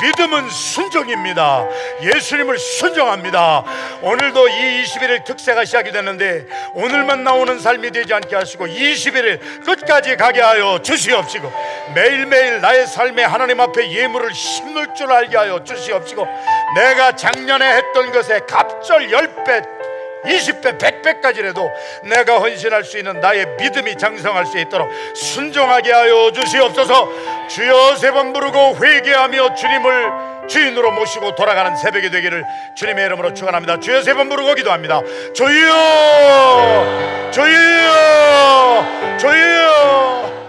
믿음은 0.02 0.50
순종입니다. 0.50 1.66
예수님을 2.02 2.58
순종합니다. 2.58 3.64
오늘도 4.02 4.48
이 4.48 4.82
21일 4.82 5.24
특세가 5.24 5.64
시작이 5.64 5.92
됐는데 5.92 6.46
오늘만 6.74 7.22
나오는 7.22 7.58
삶이 7.58 7.90
되지 7.92 8.12
않게 8.12 8.34
하시고 8.34 8.66
21일 8.66 9.64
끝까지 9.64 10.16
가게 10.16 10.40
하여 10.40 10.80
주시옵시고 10.82 11.52
매일매일 11.94 12.60
나의 12.60 12.86
삶에 12.86 13.22
하나님 13.22 13.60
앞에 13.60 13.92
예물을 13.92 14.34
심을 14.34 14.94
줄 14.94 15.12
알게 15.12 15.36
하여 15.36 15.62
주시옵시고 15.62 16.26
내가 16.74 17.14
작년에 17.14 17.76
했던 17.76 18.10
것에 18.24 18.40
갑절 18.48 19.08
10배 19.08 19.84
20배, 20.24 20.78
100배까지라도 20.78 21.70
내가 22.04 22.38
헌신할 22.38 22.82
수 22.82 22.96
있는 22.96 23.20
나의 23.20 23.46
믿음이 23.58 23.98
장성할 23.98 24.46
수 24.46 24.58
있도록 24.58 24.88
순종하게 25.14 25.92
하여 25.92 26.32
주시옵소서 26.32 27.08
주여 27.48 27.96
세 27.96 28.10
번 28.10 28.32
부르고 28.32 28.76
회개하며 28.82 29.54
주님을 29.54 30.48
주인으로 30.48 30.92
모시고 30.92 31.34
돌아가는 31.34 31.76
새벽이 31.76 32.10
되기를 32.10 32.42
주님의 32.74 33.04
이름으로 33.06 33.34
축원합니다. 33.34 33.80
주여 33.80 34.00
세 34.02 34.14
번 34.14 34.28
부르고 34.30 34.54
기도합니다. 34.54 35.02
주여, 35.34 37.30
주여, 37.30 38.84
주여. 39.18 40.43